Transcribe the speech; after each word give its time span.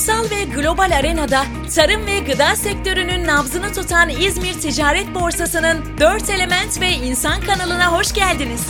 Ulusal 0.00 0.30
ve 0.30 0.44
global 0.44 0.90
arenada 0.90 1.44
tarım 1.74 2.06
ve 2.06 2.18
gıda 2.18 2.56
sektörünün 2.56 3.26
nabzını 3.26 3.72
tutan 3.72 4.08
İzmir 4.08 4.54
Ticaret 4.54 5.14
Borsası'nın 5.14 5.98
4 5.98 6.30
element 6.30 6.80
ve 6.80 6.90
insan 6.90 7.40
kanalına 7.40 7.92
hoş 7.92 8.12
geldiniz. 8.12 8.66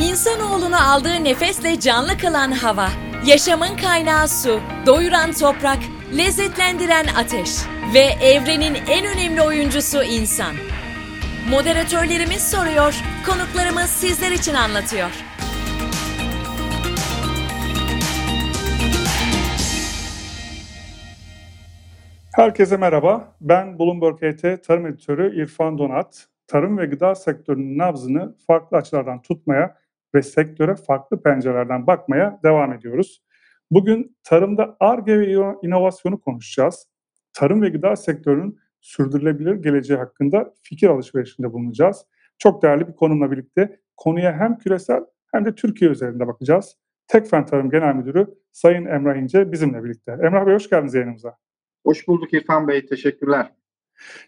İnsanoğlunu 0.00 0.92
aldığı 0.92 1.24
nefesle 1.24 1.80
canlı 1.80 2.18
kılan 2.18 2.52
hava, 2.52 2.88
yaşamın 3.26 3.76
kaynağı 3.76 4.28
su, 4.28 4.60
doyuran 4.86 5.32
toprak, 5.32 5.78
lezzetlendiren 6.16 7.06
ateş 7.16 7.50
ve 7.94 8.00
evrenin 8.00 8.74
en 8.88 9.06
önemli 9.06 9.42
oyuncusu 9.42 10.02
insan. 10.02 10.54
Moderatörlerimiz 11.50 12.50
soruyor, 12.50 12.94
konuklarımız 13.26 13.90
sizler 13.90 14.30
için 14.30 14.54
anlatıyor. 14.54 15.10
Herkese 22.36 22.76
merhaba. 22.76 23.36
Ben 23.40 23.78
Bloomberg 23.78 24.16
HT 24.16 24.64
Tarım 24.64 24.86
Editörü 24.86 25.42
İrfan 25.42 25.78
Donat. 25.78 26.26
Tarım 26.46 26.78
ve 26.78 26.86
gıda 26.86 27.14
sektörünün 27.14 27.78
nabzını 27.78 28.36
farklı 28.46 28.76
açılardan 28.76 29.22
tutmaya 29.22 29.76
ve 30.14 30.22
sektöre 30.22 30.74
farklı 30.74 31.22
pencerelerden 31.22 31.86
bakmaya 31.86 32.40
devam 32.44 32.72
ediyoruz. 32.72 33.22
Bugün 33.70 34.16
tarımda 34.22 34.76
ARGE 34.80 35.18
ve 35.18 35.32
inovasyonu 35.62 36.20
konuşacağız. 36.20 36.88
Tarım 37.32 37.62
ve 37.62 37.68
gıda 37.68 37.96
sektörünün 37.96 38.58
sürdürülebilir 38.80 39.54
geleceği 39.54 39.98
hakkında 39.98 40.54
fikir 40.62 40.88
alışverişinde 40.88 41.52
bulunacağız. 41.52 42.06
Çok 42.38 42.62
değerli 42.62 42.88
bir 42.88 42.94
konumla 42.94 43.30
birlikte 43.30 43.80
konuya 43.96 44.32
hem 44.32 44.58
küresel 44.58 45.04
hem 45.32 45.44
de 45.44 45.54
Türkiye 45.54 45.90
üzerinde 45.90 46.26
bakacağız. 46.26 46.76
Tekfen 47.08 47.46
Tarım 47.46 47.70
Genel 47.70 47.94
Müdürü 47.94 48.26
Sayın 48.52 48.86
Emrah 48.86 49.16
İnce 49.16 49.52
bizimle 49.52 49.84
birlikte. 49.84 50.12
Emrah 50.12 50.46
Bey 50.46 50.54
hoş 50.54 50.70
geldiniz 50.70 50.94
yayınımıza. 50.94 51.43
Hoş 51.84 52.08
bulduk 52.08 52.34
İrfan 52.34 52.68
Bey, 52.68 52.86
teşekkürler. 52.86 53.52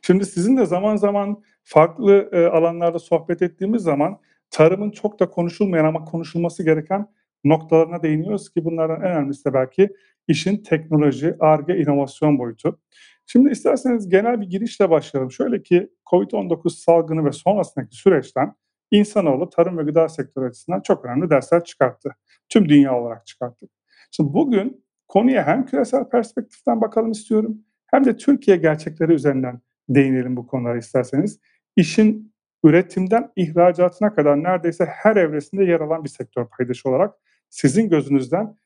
Şimdi 0.02 0.26
sizin 0.26 0.56
de 0.56 0.66
zaman 0.66 0.96
zaman 0.96 1.42
farklı 1.64 2.28
e, 2.32 2.46
alanlarda 2.46 2.98
sohbet 2.98 3.42
ettiğimiz 3.42 3.82
zaman 3.82 4.20
tarımın 4.50 4.90
çok 4.90 5.20
da 5.20 5.30
konuşulmayan 5.30 5.84
ama 5.84 6.04
konuşulması 6.04 6.64
gereken 6.64 7.06
noktalarına 7.44 8.02
değiniyoruz 8.02 8.50
ki 8.50 8.64
bunlardan 8.64 9.00
en 9.00 9.10
önemlisi 9.10 9.44
de 9.44 9.54
belki 9.54 9.88
işin 10.28 10.62
teknoloji, 10.62 11.34
ARGE, 11.40 11.78
inovasyon 11.78 12.38
boyutu. 12.38 12.80
Şimdi 13.26 13.50
isterseniz 13.50 14.08
genel 14.08 14.40
bir 14.40 14.46
girişle 14.46 14.90
başlayalım. 14.90 15.32
Şöyle 15.32 15.62
ki 15.62 15.90
COVID-19 16.10 16.70
salgını 16.70 17.24
ve 17.24 17.32
sonrasındaki 17.32 17.96
süreçten 17.96 18.54
insanoğlu 18.90 19.50
tarım 19.50 19.78
ve 19.78 19.82
gıda 19.82 20.08
sektörü 20.08 20.46
açısından 20.46 20.80
çok 20.80 21.04
önemli 21.04 21.30
dersler 21.30 21.64
çıkarttı. 21.64 22.10
Tüm 22.48 22.68
dünya 22.68 23.00
olarak 23.00 23.26
çıkarttı. 23.26 23.66
Şimdi 24.10 24.34
bugün 24.34 24.85
konuya 25.08 25.46
hem 25.46 25.66
küresel 25.66 26.08
perspektiften 26.08 26.80
bakalım 26.80 27.10
istiyorum 27.10 27.58
hem 27.86 28.04
de 28.04 28.16
Türkiye 28.16 28.56
gerçekleri 28.56 29.12
üzerinden 29.12 29.60
değinelim 29.88 30.36
bu 30.36 30.46
konulara 30.46 30.78
isterseniz. 30.78 31.40
İşin 31.76 32.32
üretimden 32.64 33.32
ihracatına 33.36 34.14
kadar 34.14 34.42
neredeyse 34.42 34.84
her 34.84 35.16
evresinde 35.16 35.64
yer 35.64 35.80
alan 35.80 36.04
bir 36.04 36.08
sektör 36.08 36.46
paydaşı 36.58 36.88
olarak 36.88 37.14
sizin 37.48 37.88
gözünüzden 37.88 38.56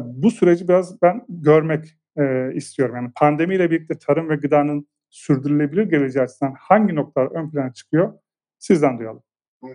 bu 0.00 0.30
süreci 0.30 0.68
biraz 0.68 1.02
ben 1.02 1.24
görmek 1.28 1.84
e, 2.18 2.52
istiyorum. 2.54 2.96
Yani 2.96 3.10
pandemiyle 3.16 3.70
birlikte 3.70 3.98
tarım 3.98 4.28
ve 4.28 4.36
gıdanın 4.36 4.88
sürdürülebilir 5.10 5.82
geleceği 5.82 6.22
açısından 6.22 6.54
hangi 6.58 6.94
noktalar 6.94 7.30
ön 7.30 7.50
plana 7.50 7.72
çıkıyor? 7.72 8.12
Sizden 8.58 8.98
duyalım. 8.98 9.22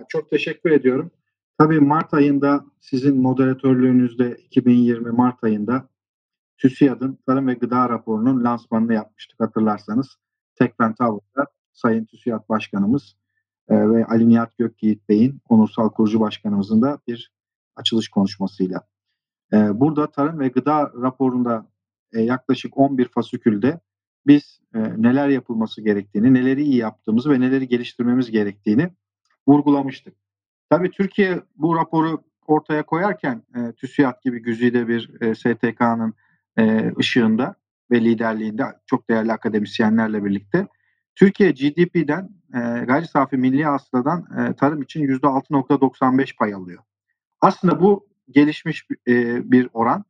Çok 0.10 0.30
teşekkür 0.30 0.72
ediyorum. 0.72 1.12
Tabii 1.58 1.80
Mart 1.80 2.14
ayında 2.14 2.66
sizin 2.80 3.22
moderatörlüğünüzde 3.22 4.36
2020 4.36 5.12
Mart 5.12 5.44
ayında 5.44 5.90
TÜSİAD'ın 6.64 7.20
Tarım 7.26 7.48
ve 7.48 7.54
Gıda 7.54 7.90
raporunun 7.90 8.44
lansmanını 8.44 8.94
yapmıştık 8.94 9.40
hatırlarsanız. 9.40 10.18
Tekfen 10.56 10.96
Tower'da 10.96 11.48
Sayın 11.74 12.06
TÜSİAD 12.06 12.50
Başkanımız 12.50 13.16
e, 13.70 13.90
ve 13.90 14.06
Ali 14.06 14.30
Nihat 14.30 14.58
Gökyiğit 14.58 15.10
Bey'in 15.10 15.42
onursal 15.50 15.90
kurucu 15.90 16.20
başkanımızın 16.20 16.82
da 16.82 17.00
bir 17.08 17.32
açılış 17.76 18.10
konuşmasıyla. 18.10 18.82
E, 19.54 19.80
burada 19.80 20.12
Tarım 20.12 20.40
ve 20.40 20.48
Gıda 20.48 20.92
raporunda 21.02 21.68
e, 22.14 22.22
yaklaşık 22.22 22.78
11 22.78 23.08
fasükülde 23.08 23.80
biz 24.28 24.60
e, 24.76 24.80
neler 24.80 25.30
yapılması 25.30 25.82
gerektiğini, 25.82 26.34
neleri 26.34 26.64
iyi 26.64 26.76
yaptığımızı 26.76 27.30
ve 27.30 27.40
neleri 27.40 27.68
geliştirmemiz 27.68 28.32
gerektiğini 28.32 28.90
vurgulamıştık. 29.48 30.16
Tabii 30.70 30.92
Türkiye 30.92 31.44
bu 31.56 31.76
raporu 31.76 32.24
ortaya 32.48 32.86
koyarken 32.86 33.44
e, 33.56 33.72
TÜSİAD 33.72 34.22
gibi 34.24 34.42
güzide 34.42 34.88
bir 34.88 35.22
e, 35.22 35.36
STK'nın 35.36 36.14
e, 36.58 36.92
ışığında 37.00 37.56
ve 37.92 38.02
liderliğinde 38.02 38.64
çok 38.86 39.10
değerli 39.10 39.34
akademisyenlerle 39.34 40.26
birlikte 40.26 40.68
Türkiye 41.16 41.52
GDP'den 41.52 42.30
e, 42.54 42.60
gayri 42.86 43.08
safi 43.08 43.38
milli 43.38 43.66
hasıladan 43.66 44.28
e, 44.40 44.56
tarım 44.56 44.82
için 44.82 45.08
%6.95 45.08 46.36
pay 46.36 46.54
alıyor. 46.54 46.84
Aslında 47.42 47.82
bu 47.82 48.08
gelişmiş 48.30 48.88
e, 49.08 49.52
bir 49.52 49.70
oran. 49.74 50.06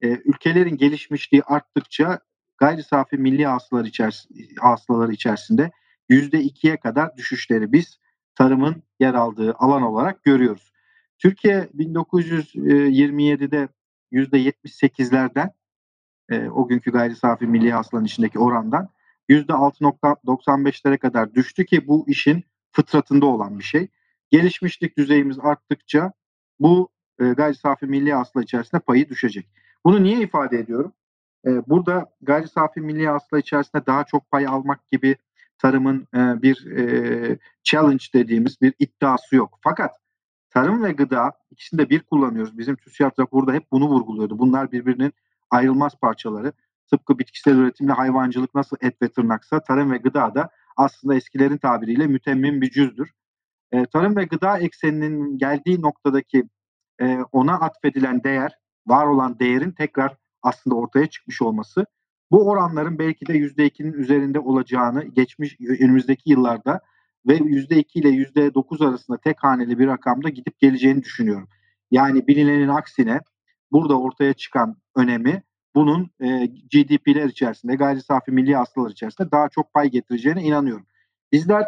E, 0.00 0.08
ülkelerin 0.08 0.76
gelişmişliği 0.76 1.42
arttıkça 1.42 2.20
gayri 2.58 2.82
safi 2.82 3.16
milli 3.16 3.46
hasılalar 3.46 3.84
içerisinde, 3.84 4.42
hasılaları 4.60 5.12
içerisinde 5.12 5.70
%2'ye 6.10 6.76
kadar 6.76 7.16
düşüşleri 7.16 7.72
biz 7.72 7.98
tarımın 8.34 8.82
yer 9.00 9.14
aldığı 9.14 9.54
alan 9.54 9.82
olarak 9.82 10.24
görüyoruz. 10.24 10.72
Türkiye 11.18 11.68
1927'de 11.78 13.68
%78'lerden 14.12 15.50
e, 16.30 16.48
o 16.48 16.68
günkü 16.68 16.92
gayri 16.92 17.16
safi 17.16 17.46
milli 17.46 17.72
hasılanın 17.72 18.04
içindeki 18.04 18.38
orandan 18.38 18.88
%6.95'lere 19.28 20.98
kadar 20.98 21.34
düştü 21.34 21.66
ki 21.66 21.86
bu 21.88 22.04
işin 22.08 22.44
fıtratında 22.72 23.26
olan 23.26 23.58
bir 23.58 23.64
şey. 23.64 23.88
Gelişmişlik 24.30 24.98
düzeyimiz 24.98 25.38
arttıkça 25.38 26.12
bu 26.60 26.88
e, 27.20 27.24
gayri 27.24 27.54
safi 27.54 27.86
milli 27.86 28.12
hasıla 28.12 28.42
içerisinde 28.42 28.80
payı 28.80 29.08
düşecek. 29.08 29.48
Bunu 29.84 30.02
niye 30.02 30.20
ifade 30.20 30.58
ediyorum? 30.58 30.92
E, 31.46 31.50
burada 31.68 32.12
gayri 32.22 32.48
safi 32.48 32.80
milli 32.80 33.08
hasıla 33.08 33.38
içerisinde 33.38 33.86
daha 33.86 34.04
çok 34.04 34.30
pay 34.30 34.46
almak 34.46 34.90
gibi 34.90 35.16
tarımın 35.58 36.08
e, 36.14 36.42
bir 36.42 36.66
e, 36.66 37.38
challenge 37.62 38.04
dediğimiz 38.14 38.60
bir 38.60 38.74
iddiası 38.78 39.36
yok. 39.36 39.58
Fakat 39.60 39.90
tarım 40.50 40.84
ve 40.84 40.92
gıda 40.92 41.32
ikisini 41.50 41.78
de 41.78 41.90
bir 41.90 42.00
kullanıyoruz. 42.00 42.58
Bizim 42.58 42.76
TÜSİAD 42.76 43.18
raporda 43.18 43.52
hep 43.52 43.72
bunu 43.72 43.88
vurguluyordu. 43.88 44.38
Bunlar 44.38 44.72
birbirinin 44.72 45.12
ayrılmaz 45.52 45.96
parçaları. 46.00 46.52
Tıpkı 46.90 47.18
bitkisel 47.18 47.56
üretimle 47.56 47.92
hayvancılık 47.92 48.54
nasıl 48.54 48.76
et 48.80 49.02
ve 49.02 49.08
tırnaksa 49.08 49.60
tarım 49.60 49.92
ve 49.92 49.96
gıda 49.96 50.34
da 50.34 50.50
aslında 50.76 51.14
eskilerin 51.14 51.56
tabiriyle 51.56 52.06
mütemmin 52.06 52.60
bir 52.60 52.70
cüzdür. 52.70 53.10
E, 53.72 53.86
tarım 53.86 54.16
ve 54.16 54.24
gıda 54.24 54.58
ekseninin 54.58 55.38
geldiği 55.38 55.82
noktadaki 55.82 56.44
e, 57.00 57.18
ona 57.32 57.54
atfedilen 57.54 58.24
değer, 58.24 58.58
var 58.86 59.06
olan 59.06 59.38
değerin 59.38 59.72
tekrar 59.72 60.16
aslında 60.42 60.76
ortaya 60.76 61.06
çıkmış 61.06 61.42
olması 61.42 61.86
bu 62.30 62.48
oranların 62.48 62.98
belki 62.98 63.26
de 63.26 63.32
%2'nin 63.32 63.92
üzerinde 63.92 64.38
olacağını 64.38 65.04
geçmiş 65.04 65.60
önümüzdeki 65.80 66.30
yıllarda 66.30 66.80
ve 67.26 67.36
%2 67.36 67.98
ile 67.98 68.08
%9 68.08 68.88
arasında 68.88 69.18
tek 69.18 69.44
haneli 69.44 69.78
bir 69.78 69.86
rakamda 69.86 70.28
gidip 70.28 70.58
geleceğini 70.58 71.02
düşünüyorum. 71.02 71.48
Yani 71.90 72.26
bilinenin 72.26 72.68
aksine 72.68 73.20
burada 73.72 74.00
ortaya 74.00 74.32
çıkan 74.32 74.76
önemi 74.96 75.42
bunun 75.74 76.10
e, 76.20 76.46
GDP'ler 76.46 77.28
içerisinde, 77.28 77.74
gayri 77.74 78.02
safi 78.02 78.30
milli 78.30 78.56
hasılalar 78.56 78.90
içerisinde 78.90 79.30
daha 79.30 79.48
çok 79.48 79.74
pay 79.74 79.90
getireceğine 79.90 80.42
inanıyorum. 80.42 80.86
Bizler 81.32 81.66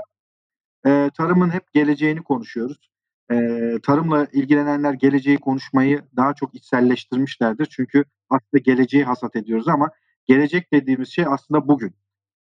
e, 0.87 1.11
tarımın 1.17 1.50
hep 1.50 1.73
geleceğini 1.73 2.23
konuşuyoruz. 2.23 2.90
E, 3.32 3.37
tarımla 3.82 4.26
ilgilenenler 4.32 4.93
geleceği 4.93 5.38
konuşmayı 5.38 6.02
daha 6.17 6.34
çok 6.34 6.55
içselleştirmişlerdir. 6.55 7.67
Çünkü 7.67 8.05
aslında 8.31 8.61
geleceği 8.62 9.05
hasat 9.05 9.37
ediyoruz 9.37 9.69
ama 9.69 9.90
gelecek 10.26 10.73
dediğimiz 10.73 11.08
şey 11.08 11.25
aslında 11.29 11.69
bugün. 11.69 11.94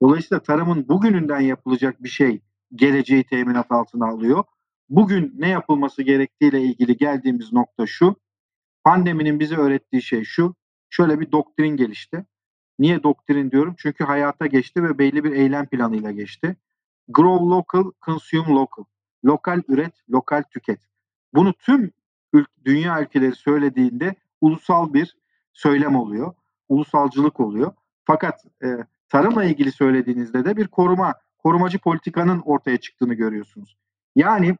Dolayısıyla 0.02 0.43
tarımın 0.43 0.88
bugününden 0.88 1.40
yapılacak 1.40 2.02
bir 2.02 2.08
şey 2.08 2.40
geleceği 2.75 3.25
teminat 3.25 3.73
altına 3.73 4.06
alıyor. 4.06 4.44
Bugün 4.88 5.34
ne 5.38 5.49
yapılması 5.49 6.02
gerektiğiyle 6.02 6.62
ilgili 6.62 6.96
geldiğimiz 6.96 7.52
nokta 7.52 7.87
şu. 7.87 8.17
Pandeminin 8.84 9.40
bize 9.40 9.56
öğrettiği 9.56 10.02
şey 10.02 10.25
şu. 10.25 10.54
Şöyle 10.90 11.20
bir 11.20 11.32
doktrin 11.32 11.76
gelişti. 11.76 12.25
Niye 12.78 13.02
doktrin 13.02 13.50
diyorum? 13.50 13.75
Çünkü 13.78 14.04
hayata 14.04 14.46
geçti 14.46 14.82
ve 14.82 14.98
belli 14.98 15.25
bir 15.25 15.32
eylem 15.32 15.66
planıyla 15.66 16.10
geçti. 16.10 16.56
Grow 17.08 17.44
local, 17.44 17.90
consume 18.02 18.48
local. 18.48 18.84
Lokal 19.25 19.62
üret, 19.69 19.94
lokal 20.10 20.42
tüket. 20.42 20.81
Bunu 21.34 21.52
tüm 21.52 21.90
dünya 22.64 23.02
ülkeleri 23.02 23.34
söylediğinde 23.34 24.14
ulusal 24.40 24.94
bir 24.94 25.16
söylem 25.52 25.96
oluyor. 25.96 26.34
Ulusalcılık 26.69 27.40
oluyor. 27.40 27.72
Fakat 28.04 28.44
e, 28.64 28.69
tarımla 29.08 29.44
ilgili 29.44 29.72
söylediğinizde 29.72 30.44
de 30.44 30.56
bir 30.56 30.69
koruma, 30.69 31.14
korumacı 31.38 31.78
politikanın 31.78 32.40
ortaya 32.40 32.76
çıktığını 32.76 33.14
görüyorsunuz. 33.14 33.76
Yani 34.16 34.56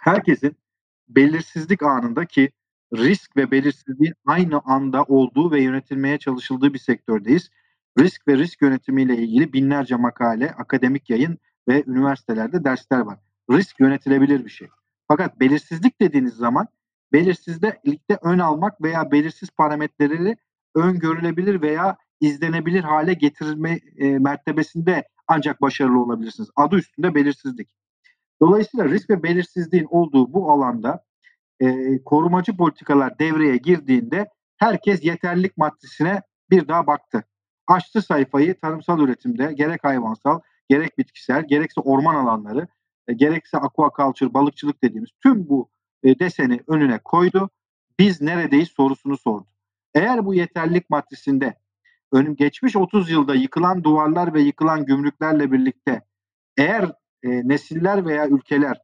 herkesin 0.00 0.56
belirsizlik 1.08 1.82
anında 1.82 2.24
ki 2.26 2.50
risk 2.96 3.36
ve 3.36 3.50
belirsizliğin 3.50 4.14
aynı 4.26 4.60
anda 4.64 5.02
olduğu 5.02 5.50
ve 5.50 5.62
yönetilmeye 5.62 6.18
çalışıldığı 6.18 6.74
bir 6.74 6.78
sektördeyiz. 6.78 7.50
Risk 7.98 8.28
ve 8.28 8.36
risk 8.36 8.62
yönetimiyle 8.62 9.16
ilgili 9.16 9.52
binlerce 9.52 9.96
makale, 9.96 10.50
akademik 10.50 11.10
yayın 11.10 11.38
ve 11.68 11.84
üniversitelerde 11.86 12.64
dersler 12.64 13.00
var. 13.00 13.18
Risk 13.50 13.80
yönetilebilir 13.80 14.44
bir 14.44 14.50
şey. 14.50 14.68
Fakat 15.08 15.40
belirsizlik 15.40 16.00
dediğiniz 16.00 16.34
zaman 16.34 16.68
belirsizlikte 17.12 18.18
ön 18.22 18.38
almak 18.38 18.82
veya 18.82 19.10
belirsiz 19.10 19.50
parametreleri 19.50 20.36
öngörülebilir 20.74 21.62
veya 21.62 21.96
izlenebilir 22.20 22.84
hale 22.84 23.14
getirilme 23.14 23.80
e, 23.96 24.18
mertebesinde 24.18 25.08
ancak 25.28 25.62
başarılı 25.62 26.02
olabilirsiniz. 26.02 26.50
Adı 26.56 26.76
üstünde 26.76 27.14
belirsizlik. 27.14 27.68
Dolayısıyla 28.42 28.88
risk 28.88 29.10
ve 29.10 29.22
belirsizliğin 29.22 29.86
olduğu 29.90 30.32
bu 30.32 30.50
alanda 30.50 31.04
e, 31.60 31.98
korumacı 32.04 32.56
politikalar 32.56 33.18
devreye 33.18 33.56
girdiğinde 33.56 34.28
herkes 34.56 35.04
yeterlilik 35.04 35.56
maddesine 35.56 36.22
bir 36.50 36.68
daha 36.68 36.86
baktı. 36.86 37.24
Açtı 37.66 38.02
sayfayı 38.02 38.60
tarımsal 38.60 39.00
üretimde 39.00 39.52
gerek 39.52 39.84
hayvansal, 39.84 40.40
gerek 40.68 40.98
bitkisel, 40.98 41.48
gerekse 41.48 41.80
orman 41.80 42.14
alanları, 42.14 42.68
e, 43.08 43.12
gerekse 43.12 43.58
aquaculture, 43.58 44.34
balıkçılık 44.34 44.82
dediğimiz 44.82 45.10
tüm 45.22 45.48
bu 45.48 45.70
e, 46.02 46.18
deseni 46.18 46.60
önüne 46.66 46.98
koydu. 46.98 47.50
Biz 47.98 48.20
neredeyiz 48.20 48.68
sorusunu 48.68 49.18
sordu. 49.18 49.46
Eğer 49.94 50.26
bu 50.26 50.34
yeterlilik 50.34 50.90
maddesinde 50.90 51.54
önüm 52.12 52.36
geçmiş 52.36 52.76
30 52.76 53.10
yılda 53.10 53.34
yıkılan 53.34 53.84
duvarlar 53.84 54.34
ve 54.34 54.40
yıkılan 54.40 54.84
gümrüklerle 54.84 55.52
birlikte 55.52 56.02
eğer 56.56 56.92
e, 57.22 57.48
nesiller 57.48 58.06
veya 58.06 58.28
ülkeler 58.28 58.80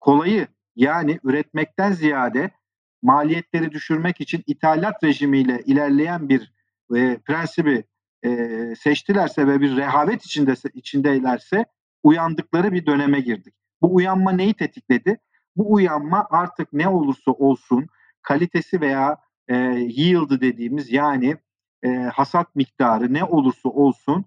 kolayı 0.00 0.46
yani 0.78 1.18
üretmekten 1.24 1.92
ziyade 1.92 2.50
maliyetleri 3.02 3.70
düşürmek 3.70 4.20
için 4.20 4.42
ithalat 4.46 5.04
rejimiyle 5.04 5.62
ilerleyen 5.66 6.28
bir 6.28 6.52
e, 6.96 7.18
prensibi 7.18 7.84
e, 8.24 8.74
seçtilerse 8.78 9.46
ve 9.46 9.60
bir 9.60 9.76
rehavet 9.76 10.24
içinde 10.24 10.54
içindeylerse 10.74 11.64
uyandıkları 12.02 12.72
bir 12.72 12.86
döneme 12.86 13.20
girdik. 13.20 13.54
Bu 13.82 13.94
uyanma 13.94 14.32
neyi 14.32 14.54
tetikledi? 14.54 15.18
Bu 15.56 15.72
uyanma 15.72 16.26
artık 16.30 16.72
ne 16.72 16.88
olursa 16.88 17.30
olsun 17.30 17.86
kalitesi 18.22 18.80
veya 18.80 19.16
e, 19.48 19.56
yield 19.88 20.40
dediğimiz 20.40 20.92
yani 20.92 21.36
e, 21.82 21.88
hasat 21.88 22.56
miktarı 22.56 23.14
ne 23.14 23.24
olursa 23.24 23.68
olsun 23.68 24.24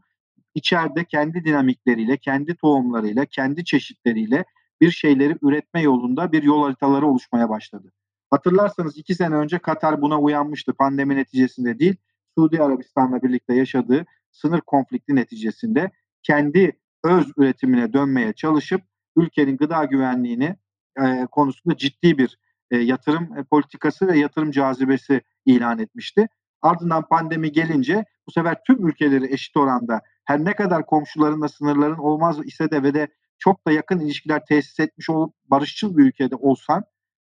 içeride 0.55 1.03
kendi 1.03 1.45
dinamikleriyle, 1.45 2.17
kendi 2.17 2.55
tohumlarıyla, 2.55 3.25
kendi 3.25 3.65
çeşitleriyle 3.65 4.45
bir 4.81 4.91
şeyleri 4.91 5.37
üretme 5.41 5.81
yolunda 5.81 6.31
bir 6.31 6.43
yol 6.43 6.63
haritaları 6.63 7.07
oluşmaya 7.07 7.49
başladı. 7.49 7.91
Hatırlarsanız 8.29 8.97
iki 8.97 9.15
sene 9.15 9.35
önce 9.35 9.59
Katar 9.59 10.01
buna 10.01 10.19
uyanmıştı 10.19 10.73
pandemi 10.73 11.15
neticesinde 11.15 11.79
değil, 11.79 11.95
Suudi 12.35 12.61
Arabistan'la 12.61 13.21
birlikte 13.21 13.53
yaşadığı 13.53 14.05
sınır 14.31 14.61
konflikti 14.61 15.15
neticesinde 15.15 15.91
kendi 16.23 16.79
öz 17.03 17.31
üretimine 17.37 17.93
dönmeye 17.93 18.33
çalışıp 18.33 18.81
ülkenin 19.15 19.57
gıda 19.57 19.85
güvenliğini 19.85 20.55
e, 21.01 21.27
konusunda 21.31 21.77
ciddi 21.77 22.17
bir 22.17 22.39
e, 22.71 22.77
yatırım 22.77 23.37
e, 23.37 23.43
politikası 23.43 24.07
ve 24.07 24.19
yatırım 24.19 24.51
cazibesi 24.51 25.21
ilan 25.45 25.79
etmişti. 25.79 26.27
Ardından 26.61 27.07
pandemi 27.07 27.51
gelince 27.51 28.05
bu 28.27 28.31
sefer 28.31 28.63
tüm 28.67 28.87
ülkeleri 28.87 29.33
eşit 29.33 29.57
oranda 29.57 30.01
her 30.25 30.45
ne 30.45 30.55
kadar 30.55 30.85
komşularında 30.85 31.47
sınırların 31.49 31.97
olmaz 31.97 32.45
ise 32.45 32.71
de 32.71 32.83
ve 32.83 32.93
de 32.93 33.07
çok 33.41 33.67
da 33.67 33.71
yakın 33.71 33.99
ilişkiler 33.99 34.45
tesis 34.45 34.79
etmiş 34.79 35.09
olup 35.09 35.35
barışçıl 35.47 35.97
bir 35.97 36.03
ülkede 36.03 36.35
olsan 36.35 36.83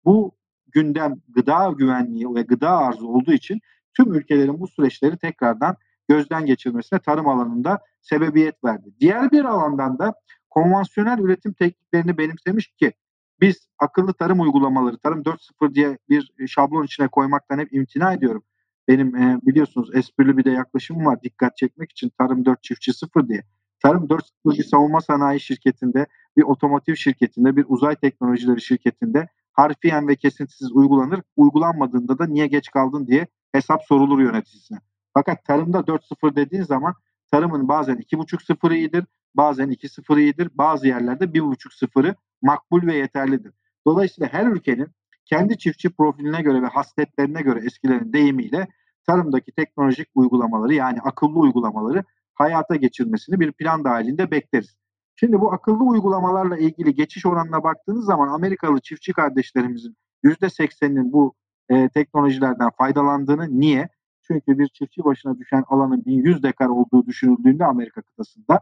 bu 0.06 0.38
gündem 0.68 1.22
gıda 1.30 1.74
güvenliği 1.78 2.36
ve 2.36 2.42
gıda 2.42 2.78
arzı 2.78 3.08
olduğu 3.08 3.34
için 3.34 3.60
tüm 3.94 4.14
ülkelerin 4.14 4.60
bu 4.60 4.68
süreçleri 4.68 5.18
tekrardan 5.18 5.76
gözden 6.10 6.46
geçirmesine 6.46 7.00
tarım 7.00 7.28
alanında 7.28 7.80
sebebiyet 8.02 8.64
verdi. 8.64 8.90
Diğer 9.00 9.32
bir 9.32 9.46
alandan 9.46 10.00
da 10.00 10.14
konvansiyonel 10.50 11.20
üretim 11.20 11.54
tekniklerini 11.54 12.18
benimsemiş 12.18 12.68
ki 12.68 12.94
biz 13.42 13.68
akıllı 13.80 14.14
tarım 14.14 14.40
uygulamaları, 14.40 14.98
tarım 14.98 15.22
4.0 15.22 15.74
diye 15.74 15.98
bir 16.10 16.48
şablon 16.48 16.84
içine 16.84 17.08
koymaktan 17.08 17.60
hep 17.60 17.74
imtina 17.74 18.14
ediyorum. 18.14 18.44
Benim 18.88 19.16
e, 19.16 19.40
biliyorsunuz 19.42 19.96
esprili 19.96 20.38
bir 20.38 20.46
de 20.46 20.52
yaklaşımım 20.52 21.06
var 21.06 21.22
dikkat 21.22 21.58
çekmek 21.58 21.92
için 21.92 22.12
tarım 22.18 22.46
4 22.46 22.64
çiftçi 22.64 22.94
0 22.94 23.28
diye. 23.28 23.44
Tarım 23.88 24.06
4.0 24.06 24.58
bir 24.58 24.64
savunma 24.64 25.02
sanayi 25.02 25.40
şirketinde, 25.40 26.06
bir 26.38 26.44
otomotiv 26.44 26.96
şirketinde, 26.96 27.56
bir 27.56 27.66
uzay 27.68 27.96
teknolojileri 27.96 28.62
şirketinde 28.62 29.28
harfiyen 29.54 30.08
ve 30.08 30.16
kesintisiz 30.16 30.72
uygulanır. 30.72 31.22
Uygulanmadığında 31.36 32.20
da 32.20 32.28
niye 32.28 32.48
geç 32.48 32.72
kaldın 32.72 33.08
diye 33.08 33.28
hesap 33.52 33.84
sorulur 33.84 34.20
yöneticisine. 34.20 34.78
Fakat 35.14 35.46
tarımda 35.46 35.78
4.0 35.80 36.36
dediğin 36.36 36.64
zaman 36.64 36.94
tarımın 37.32 37.68
bazen 37.68 37.96
2.5 37.96 38.46
sıfırı 38.46 38.76
iyidir, 38.76 39.06
bazen 39.36 39.70
2 39.70 39.90
sıfırı 39.90 40.22
iyidir, 40.22 40.50
bazı 40.54 40.88
yerlerde 40.88 41.26
1.5 41.26 41.78
sıfırı 41.78 42.16
makbul 42.42 42.88
ve 42.88 42.96
yeterlidir. 42.96 43.54
Dolayısıyla 43.86 44.34
her 44.34 44.46
ülkenin 44.48 44.88
kendi 45.26 45.58
çiftçi 45.58 45.90
profiline 45.90 46.42
göre 46.42 46.62
ve 46.62 46.68
hasletlerine 46.68 47.42
göre 47.42 47.66
eskilerin 47.66 48.14
deyimiyle 48.14 48.68
tarımdaki 49.06 49.52
teknolojik 49.52 50.08
uygulamaları 50.16 50.74
yani 50.74 51.00
akıllı 51.02 51.40
uygulamaları 51.40 52.04
hayata 52.38 52.76
geçirmesini 52.76 53.40
bir 53.40 53.52
plan 53.52 53.84
dahilinde 53.84 54.32
bekleriz. 54.32 54.78
Şimdi 55.16 55.42
bu 55.42 55.54
akıllı 55.54 55.84
uygulamalarla 55.84 56.58
ilgili 56.58 56.96
geçiş 56.96 57.26
oranına 57.26 57.64
baktığınız 57.64 58.06
zaman 58.06 58.28
Amerikalı 58.28 58.80
çiftçi 58.80 59.14
kardeşlerimizin 59.14 59.96
%80'inin 60.24 61.14
bu 61.14 61.34
e, 61.70 61.90
teknolojilerden 61.90 62.70
faydalandığını 62.78 63.60
niye? 63.60 63.90
Çünkü 64.22 64.60
bir 64.60 64.68
çiftçi 64.68 65.04
başına 65.04 65.38
düşen 65.40 65.64
alanın 65.68 66.06
1100 66.06 66.44
dekar 66.44 66.68
olduğu 66.68 67.06
düşünüldüğünde 67.06 67.66
Amerika 67.66 68.02
kıtasında 68.02 68.60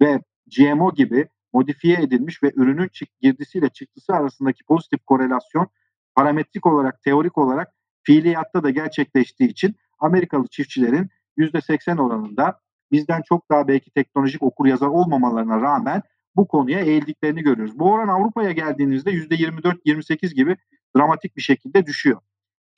ve 0.00 0.20
GMO 0.56 0.94
gibi 0.94 1.28
modifiye 1.52 1.96
edilmiş 2.02 2.42
ve 2.42 2.52
ürünün 2.56 2.90
girdisiyle 3.20 3.68
çıktısı 3.68 4.12
arasındaki 4.12 4.64
pozitif 4.64 5.06
korelasyon 5.06 5.68
parametrik 6.14 6.66
olarak, 6.66 7.02
teorik 7.02 7.38
olarak 7.38 7.72
fiiliyatta 8.02 8.62
da 8.62 8.70
gerçekleştiği 8.70 9.50
için 9.50 9.74
Amerikalı 9.98 10.46
çiftçilerin 10.48 11.08
%80 11.38 12.00
oranında 12.00 12.60
bizden 12.92 13.22
çok 13.28 13.50
daha 13.50 13.68
belki 13.68 13.90
teknolojik 13.90 14.42
okur 14.42 14.66
yazar 14.66 14.86
olmamalarına 14.86 15.60
rağmen 15.60 16.02
bu 16.36 16.48
konuya 16.48 16.80
eğildiklerini 16.80 17.42
görüyoruz. 17.42 17.78
Bu 17.78 17.92
oran 17.92 18.08
Avrupa'ya 18.08 18.52
geldiğinizde 18.52 19.10
%24-28 19.10 20.34
gibi 20.34 20.56
dramatik 20.96 21.36
bir 21.36 21.42
şekilde 21.42 21.86
düşüyor. 21.86 22.20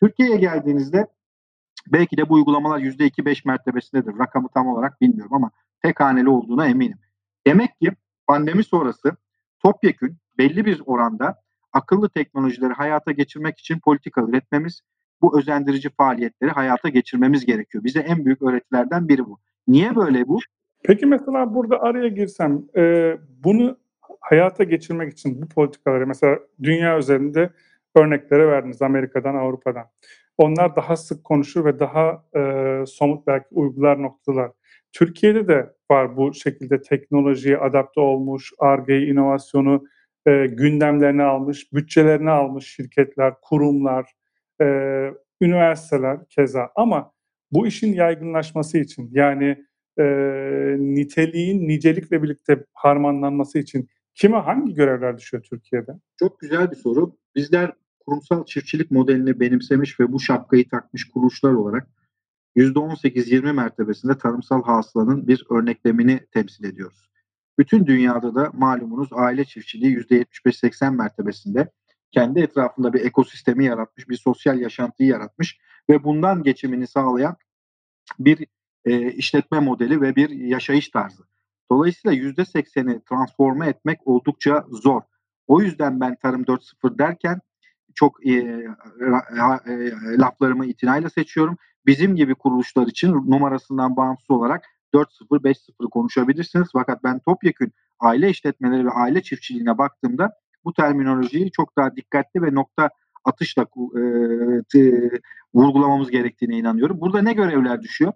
Türkiye'ye 0.02 0.36
geldiğinizde 0.36 1.06
belki 1.86 2.16
de 2.16 2.28
bu 2.28 2.34
uygulamalar 2.34 2.78
%2-5 2.78 3.48
mertebesindedir. 3.48 4.18
Rakamı 4.18 4.48
tam 4.48 4.66
olarak 4.66 5.00
bilmiyorum 5.00 5.34
ama 5.34 5.50
tek 5.82 6.00
haneli 6.00 6.28
olduğuna 6.28 6.66
eminim. 6.66 6.98
Demek 7.46 7.80
ki 7.80 7.92
pandemi 8.26 8.64
sonrası 8.64 9.16
topyekün 9.62 10.16
belli 10.38 10.64
bir 10.64 10.82
oranda 10.86 11.42
akıllı 11.72 12.08
teknolojileri 12.08 12.72
hayata 12.72 13.12
geçirmek 13.12 13.58
için 13.58 13.80
politika 13.80 14.22
üretmemiz, 14.22 14.80
bu 15.22 15.38
özendirici 15.38 15.90
faaliyetleri 15.90 16.50
hayata 16.50 16.88
geçirmemiz 16.88 17.46
gerekiyor. 17.46 17.84
Bize 17.84 18.00
en 18.00 18.24
büyük 18.24 18.42
öğretilerden 18.42 19.08
biri 19.08 19.26
bu. 19.26 19.40
Niye 19.68 19.96
böyle 19.96 20.28
bu? 20.28 20.38
Peki 20.84 21.06
mesela 21.06 21.54
burada 21.54 21.82
araya 21.82 22.08
girsem, 22.08 22.62
e, 22.76 23.14
bunu 23.44 23.78
hayata 24.20 24.64
geçirmek 24.64 25.12
için 25.12 25.42
bu 25.42 25.48
politikaları 25.48 26.06
mesela 26.06 26.38
dünya 26.62 26.98
üzerinde 26.98 27.50
örneklere 27.96 28.48
verdiniz 28.48 28.82
Amerika'dan, 28.82 29.34
Avrupa'dan. 29.34 29.84
Onlar 30.38 30.76
daha 30.76 30.96
sık 30.96 31.24
konuşur 31.24 31.64
ve 31.64 31.78
daha 31.80 32.24
e, 32.36 32.84
somut 32.86 33.26
belki 33.26 33.46
uygular 33.50 34.02
noktalar. 34.02 34.50
Türkiye'de 34.92 35.48
de 35.48 35.74
var 35.90 36.16
bu 36.16 36.34
şekilde 36.34 36.82
teknolojiye 36.82 37.58
adapte 37.58 38.00
olmuş, 38.00 38.52
ARGE, 38.58 39.06
inovasyonu 39.06 39.84
e, 40.26 40.46
gündemlerine 40.46 41.22
almış, 41.22 41.72
bütçelerini 41.72 42.30
almış 42.30 42.66
şirketler, 42.66 43.34
kurumlar, 43.42 44.12
e, 44.60 44.64
üniversiteler 45.40 46.18
keza. 46.28 46.70
Ama 46.76 47.12
bu 47.52 47.66
işin 47.66 47.92
yaygınlaşması 47.92 48.78
için 48.78 49.10
yani 49.12 49.64
e, 49.98 50.04
niteliğin 50.78 51.68
nicelikle 51.68 52.22
birlikte 52.22 52.64
harmanlanması 52.74 53.58
için 53.58 53.88
kime 54.14 54.36
hangi 54.36 54.74
görevler 54.74 55.18
düşüyor 55.18 55.42
Türkiye'de? 55.42 55.92
Çok 56.18 56.40
güzel 56.40 56.70
bir 56.70 56.76
soru. 56.76 57.16
Bizler 57.34 57.72
kurumsal 58.06 58.44
çiftçilik 58.44 58.90
modelini 58.90 59.40
benimsemiş 59.40 60.00
ve 60.00 60.12
bu 60.12 60.20
şapkayı 60.20 60.68
takmış 60.68 61.08
kuruluşlar 61.08 61.52
olarak 61.52 61.88
%18-20 62.56 63.52
mertebesinde 63.52 64.18
tarımsal 64.18 64.62
hasılanın 64.62 65.28
bir 65.28 65.46
örneklemini 65.50 66.20
temsil 66.32 66.64
ediyoruz. 66.64 67.10
Bütün 67.58 67.86
dünyada 67.86 68.34
da 68.34 68.50
malumunuz 68.54 69.08
aile 69.12 69.44
çiftçiliği 69.44 69.96
%75-80 69.96 70.96
mertebesinde 70.96 71.70
kendi 72.10 72.40
etrafında 72.40 72.92
bir 72.92 73.00
ekosistemi 73.00 73.64
yaratmış, 73.64 74.08
bir 74.08 74.16
sosyal 74.16 74.60
yaşantıyı 74.60 75.08
yaratmış 75.08 75.58
ve 75.90 76.04
bundan 76.04 76.42
geçimini 76.42 76.86
sağlayan 76.86 77.36
bir 78.18 78.46
e, 78.84 79.12
işletme 79.12 79.60
modeli 79.60 80.00
ve 80.00 80.16
bir 80.16 80.30
yaşayış 80.30 80.88
tarzı. 80.88 81.22
Dolayısıyla 81.70 82.16
%80'i 82.16 83.00
transforme 83.04 83.68
etmek 83.68 84.06
oldukça 84.06 84.64
zor. 84.70 85.02
O 85.46 85.60
yüzden 85.60 86.00
ben 86.00 86.16
Tarım 86.16 86.42
4.0 86.42 86.98
derken 86.98 87.40
çok 87.94 88.26
e, 88.26 88.32
e, 88.32 88.68
laflarımı 90.18 90.66
itinayla 90.66 91.10
seçiyorum. 91.10 91.56
Bizim 91.86 92.16
gibi 92.16 92.34
kuruluşlar 92.34 92.86
için 92.86 93.12
numarasından 93.12 93.96
bağımsız 93.96 94.30
olarak 94.30 94.64
4-0, 94.94 95.06
5-0 95.42 95.90
konuşabilirsiniz. 95.90 96.68
Fakat 96.72 97.04
ben 97.04 97.18
topyekün 97.18 97.72
aile 98.00 98.30
işletmeleri 98.30 98.86
ve 98.86 98.90
aile 98.90 99.22
çiftçiliğine 99.22 99.78
baktığımda 99.78 100.32
bu 100.64 100.72
terminolojiyi 100.72 101.50
çok 101.50 101.76
daha 101.76 101.96
dikkatli 101.96 102.42
ve 102.42 102.54
nokta 102.54 102.90
atışla 103.28 103.62
e, 103.62 104.80
vurgulamamız 105.54 106.10
gerektiğine 106.10 106.56
inanıyorum. 106.56 107.00
Burada 107.00 107.22
ne 107.22 107.32
görevler 107.32 107.82
düşüyor? 107.82 108.12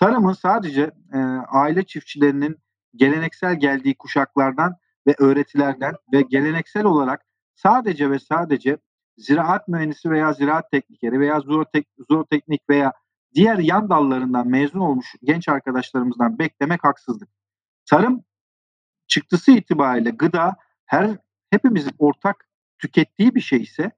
Tarımın 0.00 0.32
sadece 0.32 0.90
e, 1.14 1.18
aile 1.48 1.82
çiftçilerinin 1.82 2.56
geleneksel 2.94 3.60
geldiği 3.60 3.94
kuşaklardan 3.94 4.76
ve 5.06 5.14
öğretilerden 5.18 5.94
ve 6.12 6.22
geleneksel 6.22 6.84
olarak 6.84 7.24
sadece 7.54 8.10
ve 8.10 8.18
sadece 8.18 8.78
ziraat 9.16 9.68
mühendisi 9.68 10.10
veya 10.10 10.32
ziraat 10.32 10.70
teknikeri 10.70 11.20
veya 11.20 11.40
zootek, 11.40 11.88
zooteknik 12.10 12.70
veya 12.70 12.92
diğer 13.34 13.58
yan 13.58 13.90
dallarından 13.90 14.48
mezun 14.48 14.80
olmuş 14.80 15.14
genç 15.22 15.48
arkadaşlarımızdan 15.48 16.38
beklemek 16.38 16.84
haksızlık. 16.84 17.28
Tarım 17.90 18.24
çıktısı 19.06 19.52
itibariyle 19.52 20.10
gıda 20.10 20.56
her 20.86 21.18
hepimizin 21.50 21.94
ortak 21.98 22.48
tükettiği 22.78 23.34
bir 23.34 23.40
şey 23.40 23.62
ise 23.62 23.90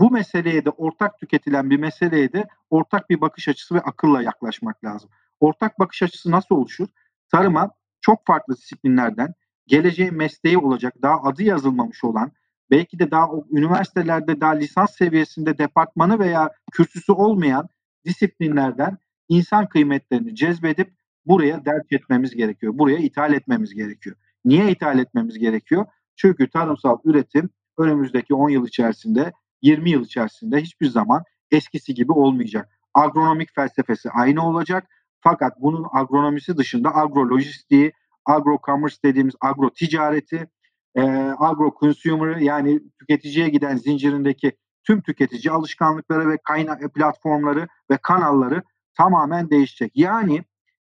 bu 0.00 0.10
meseleye 0.10 0.64
de 0.64 0.70
ortak 0.70 1.18
tüketilen 1.18 1.70
bir 1.70 1.78
meseleye 1.78 2.32
de 2.32 2.48
ortak 2.70 3.10
bir 3.10 3.20
bakış 3.20 3.48
açısı 3.48 3.74
ve 3.74 3.80
akılla 3.80 4.22
yaklaşmak 4.22 4.84
lazım. 4.84 5.10
Ortak 5.40 5.78
bakış 5.78 6.02
açısı 6.02 6.30
nasıl 6.30 6.54
oluşur? 6.54 6.88
Tarıma 7.32 7.70
çok 8.00 8.26
farklı 8.26 8.56
disiplinlerden 8.56 9.34
geleceğin 9.66 10.14
mesleği 10.14 10.58
olacak, 10.58 10.94
daha 11.02 11.22
adı 11.22 11.42
yazılmamış 11.42 12.04
olan, 12.04 12.32
belki 12.70 12.98
de 12.98 13.10
daha 13.10 13.28
üniversitelerde 13.50 14.40
daha 14.40 14.52
lisans 14.52 14.96
seviyesinde 14.96 15.58
departmanı 15.58 16.18
veya 16.18 16.50
kürsüsü 16.72 17.12
olmayan 17.12 17.68
disiplinlerden 18.04 18.98
insan 19.28 19.68
kıymetlerini 19.68 20.34
cezbedip 20.34 20.92
buraya 21.26 21.64
dert 21.64 21.92
etmemiz 21.92 22.34
gerekiyor. 22.34 22.78
Buraya 22.78 22.98
ithal 22.98 23.32
etmemiz 23.32 23.74
gerekiyor. 23.74 24.16
Niye 24.44 24.70
ithal 24.70 24.98
etmemiz 24.98 25.38
gerekiyor? 25.38 25.86
Çünkü 26.16 26.50
tarımsal 26.50 26.98
üretim 27.04 27.50
önümüzdeki 27.78 28.34
10 28.34 28.48
yıl 28.48 28.66
içerisinde, 28.66 29.32
20 29.62 29.90
yıl 29.90 30.04
içerisinde 30.04 30.60
hiçbir 30.60 30.86
zaman 30.86 31.22
eskisi 31.50 31.94
gibi 31.94 32.12
olmayacak. 32.12 32.68
Agronomik 32.94 33.54
felsefesi 33.54 34.10
aynı 34.10 34.48
olacak. 34.48 34.88
Fakat 35.20 35.52
bunun 35.60 35.86
agronomisi 35.92 36.56
dışında 36.56 36.94
agrolojistiği, 36.94 37.92
agro-commerce 38.26 39.02
dediğimiz 39.04 39.34
agro 39.40 39.70
ticareti, 39.70 40.50
e, 40.94 41.02
agro 41.38 41.74
consumer 41.80 42.36
yani 42.36 42.80
tüketiciye 43.00 43.48
giden 43.48 43.76
zincirindeki 43.76 44.52
tüm 44.84 45.00
tüketici 45.00 45.52
alışkanlıkları 45.52 46.28
ve 46.28 46.38
kaynak 46.44 46.82
e, 46.82 46.88
platformları 46.88 47.68
ve 47.90 47.96
kanalları 47.96 48.62
tamamen 48.94 49.50
değişecek. 49.50 49.92
Yani 49.94 50.44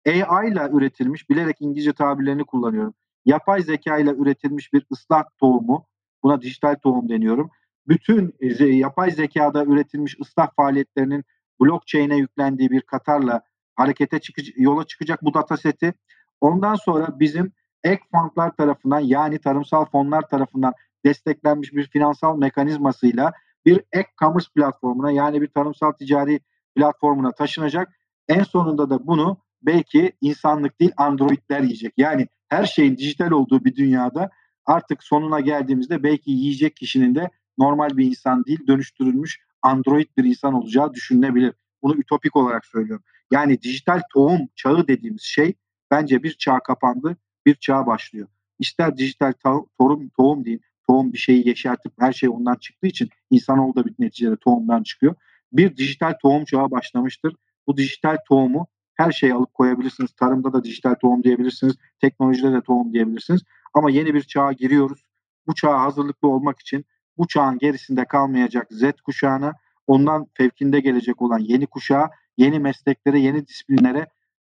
AI 0.07 0.53
ile 0.53 0.69
üretilmiş, 0.73 1.31
bilerek 1.31 1.57
İngilizce 1.61 1.93
tabirlerini 1.93 2.45
kullanıyorum. 2.45 2.95
Yapay 3.25 3.63
zeka 3.63 3.99
ile 3.99 4.11
üretilmiş 4.11 4.73
bir 4.73 4.87
ıslah 4.93 5.25
tohumu, 5.41 5.87
buna 6.23 6.43
dijital 6.43 6.75
tohum 6.75 7.09
deniyorum. 7.09 7.51
Bütün 7.88 8.35
e, 8.40 8.64
yapay 8.64 9.11
zekada 9.11 9.64
üretilmiş 9.64 10.16
ıslah 10.21 10.49
faaliyetlerinin 10.57 11.25
blockchain'e 11.61 12.16
yüklendiği 12.16 12.71
bir 12.71 12.80
Katar'la 12.80 13.42
harekete 13.75 14.18
çıkacak, 14.18 14.54
yola 14.59 14.87
çıkacak 14.87 15.23
bu 15.23 15.35
dataseti. 15.35 15.95
Ondan 16.40 16.75
sonra 16.75 17.21
bizim 17.21 17.52
ek 17.85 18.02
fondlar 18.12 18.57
tarafından 18.57 19.00
yani 19.00 19.38
tarımsal 19.38 19.85
fonlar 19.85 20.28
tarafından 20.28 20.75
desteklenmiş 21.04 21.73
bir 21.73 21.87
finansal 21.87 22.38
mekanizmasıyla 22.38 23.33
bir 23.66 23.80
ek 23.92 24.09
commerce 24.18 24.47
platformuna 24.57 25.11
yani 25.11 25.42
bir 25.42 25.49
tarımsal 25.49 25.92
ticari 25.92 26.40
platformuna 26.76 27.33
taşınacak. 27.33 27.88
En 28.28 28.42
sonunda 28.42 28.90
da 28.90 29.07
bunu 29.07 29.38
belki 29.62 30.12
insanlık 30.21 30.80
değil 30.80 30.92
androidler 30.97 31.61
yiyecek. 31.61 31.92
Yani 31.97 32.28
her 32.49 32.64
şeyin 32.64 32.97
dijital 32.97 33.30
olduğu 33.30 33.64
bir 33.64 33.76
dünyada 33.76 34.30
artık 34.66 35.02
sonuna 35.02 35.40
geldiğimizde 35.40 36.02
belki 36.02 36.30
yiyecek 36.30 36.76
kişinin 36.76 37.14
de 37.14 37.30
normal 37.59 37.97
bir 37.97 38.07
insan 38.07 38.45
değil 38.45 38.67
dönüştürülmüş 38.67 39.41
android 39.62 40.09
bir 40.17 40.25
insan 40.25 40.55
olacağı 40.55 40.95
düşünülebilir. 40.95 41.53
Bunu 41.83 41.97
ütopik 41.97 42.37
olarak 42.37 42.67
söylüyorum. 42.67 43.05
Yani 43.31 43.62
dijital 43.62 44.00
tohum 44.15 44.49
çağı 44.57 44.88
dediğimiz 44.88 45.23
şey 45.23 45.55
bence 45.91 46.23
bir 46.23 46.33
çağ 46.33 46.59
kapandı, 46.59 47.17
bir 47.47 47.55
çağ 47.55 47.87
başlıyor. 47.87 48.29
İster 48.59 48.97
dijital 48.97 49.33
tohum, 49.79 50.09
tohum 50.09 50.45
deyin, 50.45 50.61
tohum 50.87 51.12
bir 51.12 51.19
şeyi 51.19 51.49
yeşertip 51.49 51.93
her 51.99 52.12
şey 52.12 52.29
ondan 52.29 52.55
çıktığı 52.55 52.87
için 52.87 53.09
insanoğlu 53.31 53.75
da 53.75 53.85
bir 53.85 53.95
neticede 53.99 54.37
tohumdan 54.37 54.83
çıkıyor. 54.83 55.15
Bir 55.53 55.77
dijital 55.77 56.12
tohum 56.23 56.45
çağı 56.45 56.71
başlamıştır. 56.71 57.35
Bu 57.67 57.77
dijital 57.77 58.17
tohumu 58.29 58.67
her 58.95 59.12
şeyi 59.12 59.35
alıp 59.35 59.55
koyabilirsiniz. 59.55 60.11
Tarımda 60.12 60.53
da 60.53 60.65
dijital 60.65 60.95
tohum 60.95 61.23
diyebilirsiniz. 61.23 61.75
Teknolojide 62.00 62.53
de 62.53 62.61
tohum 62.61 62.93
diyebilirsiniz. 62.93 63.43
Ama 63.75 63.91
yeni 63.91 64.15
bir 64.15 64.23
çağa 64.23 64.53
giriyoruz. 64.53 65.05
Bu 65.47 65.55
çağa 65.55 65.81
hazırlıklı 65.81 66.29
olmak 66.29 66.61
için 66.61 66.85
bu 67.19 67.27
çağın 67.27 67.59
gerisinde 67.59 68.05
kalmayacak 68.05 68.67
Z 68.71 68.83
kuşağına, 69.05 69.55
ondan 69.87 70.27
fevkinde 70.35 70.81
gelecek 70.81 71.23
olan 71.23 71.39
yeni 71.39 71.67
kuşağa, 71.67 72.11
yeni 72.37 72.59
mesleklere, 72.59 73.19
yeni 73.19 73.47
disiplinlere 73.47 74.07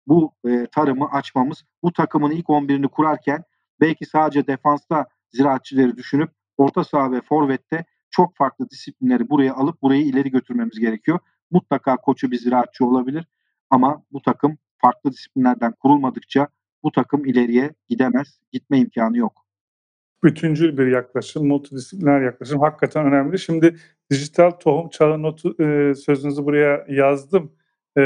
bu 0.07 0.33
e, 0.47 0.67
tarımı 0.71 1.11
açmamız. 1.11 1.63
Bu 1.83 1.93
takımın 1.93 2.31
ilk 2.31 2.45
11'ini 2.45 2.87
kurarken 2.87 3.43
belki 3.81 4.05
sadece 4.05 4.47
defansta 4.47 5.05
ziraatçıları 5.31 5.97
düşünüp 5.97 6.31
orta 6.57 6.83
saha 6.83 7.11
ve 7.11 7.21
forvette 7.21 7.85
çok 8.09 8.35
farklı 8.35 8.69
disiplinleri 8.69 9.29
buraya 9.29 9.53
alıp 9.53 9.81
burayı 9.81 10.01
ileri 10.01 10.31
götürmemiz 10.31 10.79
gerekiyor. 10.79 11.19
Mutlaka 11.51 11.97
koçu 11.97 12.31
bir 12.31 12.37
ziraatçı 12.37 12.85
olabilir 12.85 13.27
ama 13.69 14.03
bu 14.11 14.21
takım 14.21 14.57
farklı 14.77 15.11
disiplinlerden 15.11 15.71
kurulmadıkça 15.71 16.47
bu 16.83 16.91
takım 16.91 17.25
ileriye 17.25 17.73
gidemez. 17.89 18.39
Gitme 18.51 18.77
imkanı 18.79 19.17
yok. 19.17 19.45
Bütüncül 20.23 20.77
bir 20.77 20.87
yaklaşım, 20.87 21.47
multidisipliner 21.47 22.21
yaklaşım 22.21 22.59
hakikaten 22.59 23.05
önemli. 23.05 23.39
Şimdi 23.39 23.75
dijital 24.11 24.51
tohum 24.51 24.89
çağı 24.89 25.21
notu 25.21 25.63
e, 25.63 25.95
sözünüzü 25.95 26.45
buraya 26.45 26.85
yazdım. 26.89 27.51
E, 27.97 28.01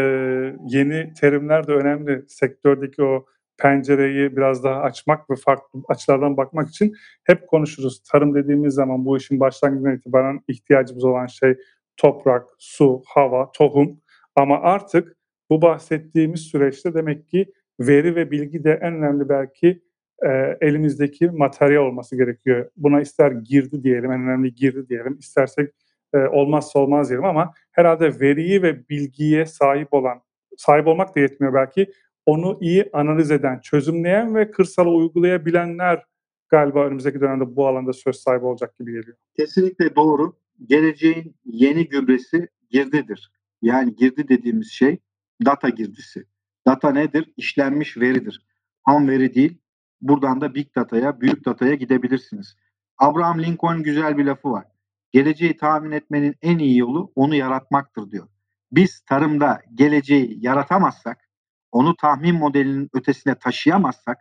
yeni 0.67 1.13
terimler 1.13 1.67
de 1.67 1.71
önemli. 1.71 2.25
Sektördeki 2.27 3.03
o 3.03 3.25
pencereyi 3.57 4.37
biraz 4.37 4.63
daha 4.63 4.81
açmak 4.81 5.29
ve 5.29 5.35
farklı 5.35 5.81
açılardan 5.89 6.37
bakmak 6.37 6.69
için 6.69 6.93
hep 7.23 7.47
konuşuruz. 7.47 8.03
Tarım 8.11 8.35
dediğimiz 8.35 8.73
zaman 8.73 9.05
bu 9.05 9.17
işin 9.17 9.39
başlangıcından 9.39 9.95
itibaren 9.95 10.39
ihtiyacımız 10.47 11.03
olan 11.03 11.25
şey 11.25 11.55
toprak, 11.97 12.47
su, 12.57 13.01
hava, 13.05 13.51
tohum. 13.51 14.01
Ama 14.35 14.59
artık 14.61 15.17
bu 15.49 15.61
bahsettiğimiz 15.61 16.41
süreçte 16.41 16.93
demek 16.93 17.27
ki 17.27 17.53
veri 17.79 18.15
ve 18.15 18.31
bilgi 18.31 18.63
de 18.63 18.79
en 18.81 18.93
önemli 18.93 19.29
belki 19.29 19.83
e, 20.25 20.57
elimizdeki 20.61 21.29
materyal 21.29 21.83
olması 21.83 22.17
gerekiyor. 22.17 22.69
Buna 22.77 23.01
ister 23.01 23.31
girdi 23.31 23.83
diyelim, 23.83 24.11
en 24.11 24.21
önemli 24.21 24.55
girdi 24.55 24.89
diyelim, 24.89 25.17
istersek 25.19 25.69
e, 26.13 26.17
olmazsa 26.17 26.79
olmaz 26.79 27.09
diyelim 27.09 27.25
ama 27.25 27.53
herhalde 27.71 28.19
veriyi 28.19 28.63
ve 28.63 28.89
bilgiye 28.89 29.45
sahip 29.45 29.93
olan, 29.93 30.21
sahip 30.57 30.87
olmak 30.87 31.15
da 31.15 31.19
yetmiyor 31.19 31.53
belki, 31.53 31.91
onu 32.25 32.57
iyi 32.61 32.89
analiz 32.93 33.31
eden, 33.31 33.59
çözümleyen 33.59 34.35
ve 34.35 34.51
kırsala 34.51 34.89
uygulayabilenler 34.89 36.03
galiba 36.49 36.85
önümüzdeki 36.85 37.21
dönemde 37.21 37.55
bu 37.55 37.67
alanda 37.67 37.93
söz 37.93 38.15
sahibi 38.15 38.45
olacak 38.45 38.77
gibi 38.79 38.91
geliyor. 38.91 39.17
Kesinlikle 39.37 39.95
doğru. 39.95 40.37
Geleceğin 40.65 41.35
yeni 41.45 41.87
gübresi 41.89 42.47
girdidir. 42.69 43.31
Yani 43.61 43.95
girdi 43.95 44.27
dediğimiz 44.27 44.71
şey 44.71 44.97
data 45.45 45.69
girdisi. 45.69 46.25
Data 46.67 46.91
nedir? 46.91 47.33
İşlenmiş 47.37 47.97
veridir. 47.97 48.45
Ham 48.83 49.07
veri 49.07 49.35
değil. 49.35 49.62
Buradan 50.03 50.41
da 50.41 50.55
big 50.55 50.75
data'ya, 50.75 51.21
büyük 51.21 51.45
data'ya 51.45 51.75
gidebilirsiniz. 51.75 52.55
Abraham 52.97 53.43
Lincoln 53.43 53.83
güzel 53.83 54.17
bir 54.17 54.25
lafı 54.25 54.51
var. 54.51 54.65
Geleceği 55.11 55.57
tahmin 55.57 55.91
etmenin 55.91 56.35
en 56.41 56.59
iyi 56.59 56.77
yolu 56.77 57.11
onu 57.15 57.35
yaratmaktır 57.35 58.11
diyor. 58.11 58.27
Biz 58.71 59.01
tarımda 59.01 59.61
geleceği 59.75 60.37
yaratamazsak, 60.41 61.29
onu 61.71 61.95
tahmin 61.95 62.35
modelinin 62.35 62.89
ötesine 62.93 63.35
taşıyamazsak, 63.35 64.17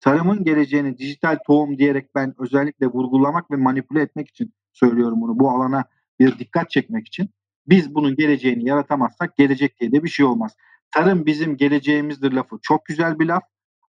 tarımın 0.00 0.44
geleceğini 0.44 0.98
dijital 0.98 1.38
tohum 1.46 1.78
diyerek 1.78 2.14
ben 2.14 2.34
özellikle 2.38 2.86
vurgulamak 2.86 3.50
ve 3.50 3.56
manipüle 3.56 4.00
etmek 4.00 4.28
için 4.28 4.54
söylüyorum 4.72 5.20
bunu. 5.20 5.38
Bu 5.38 5.50
alana 5.50 5.84
bir 6.20 6.38
dikkat 6.38 6.70
çekmek 6.70 7.06
için. 7.06 7.30
Biz 7.66 7.94
bunun 7.94 8.16
geleceğini 8.16 8.68
yaratamazsak 8.68 9.36
gelecek 9.36 9.80
diye 9.80 9.92
de 9.92 10.04
bir 10.04 10.08
şey 10.08 10.26
olmaz. 10.26 10.56
Tarım 10.90 11.26
bizim 11.26 11.56
geleceğimizdir 11.56 12.32
lafı 12.32 12.58
çok 12.62 12.84
güzel 12.84 13.18
bir 13.18 13.26
laf. 13.26 13.42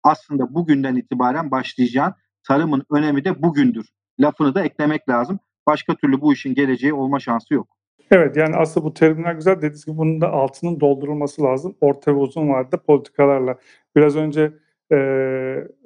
Aslında 0.02 0.54
bugünden 0.54 0.96
itibaren 0.96 1.50
başlayacağın 1.50 2.14
tarımın 2.48 2.82
önemi 2.90 3.24
de 3.24 3.42
bugündür. 3.42 3.86
Lafını 4.20 4.54
da 4.54 4.64
eklemek 4.64 5.08
lazım. 5.08 5.38
Başka 5.66 5.94
türlü 5.94 6.20
bu 6.20 6.32
işin 6.32 6.54
geleceği 6.54 6.92
olma 6.92 7.20
şansı 7.20 7.54
yok. 7.54 7.68
Evet 8.10 8.36
yani 8.36 8.56
aslında 8.56 8.86
bu 8.86 8.94
terimler 8.94 9.34
güzel. 9.34 9.56
Dediğiniz 9.56 9.86
gibi 9.86 9.96
bunun 9.96 10.20
da 10.20 10.30
altının 10.30 10.80
doldurulması 10.80 11.42
lazım. 11.42 11.76
Orta 11.80 12.12
ve 12.12 12.16
uzun 12.16 12.48
vadede 12.48 12.76
politikalarla. 12.76 13.58
Biraz 13.96 14.16
önce 14.16 14.52
e, 14.92 14.96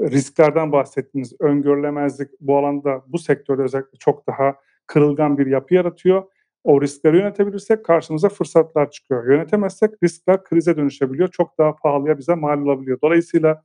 risklerden 0.01 0.73
bahsettiniz. 0.73 1.33
Öngörülemezlik 1.41 2.29
bu 2.41 2.59
alanda 2.59 3.03
bu 3.07 3.19
sektörde 3.19 3.63
özellikle 3.63 3.99
çok 3.99 4.27
daha 4.27 4.55
kırılgan 4.87 5.39
bir 5.39 5.47
yapı 5.47 5.75
yaratıyor. 5.75 6.23
o 6.65 6.83
riskleri 6.83 7.17
yönetebilirsek 7.17 7.85
karşımıza 7.85 8.29
fırsatlar 8.29 8.91
çıkıyor. 8.91 9.33
Yönetemezsek 9.33 9.91
riskler 10.03 10.45
krize 10.45 10.77
dönüşebiliyor. 10.77 11.29
Çok 11.29 11.59
daha 11.59 11.77
pahalıya 11.77 12.19
bize 12.19 12.35
mal 12.35 12.59
olabiliyor. 12.63 12.99
Dolayısıyla 13.03 13.63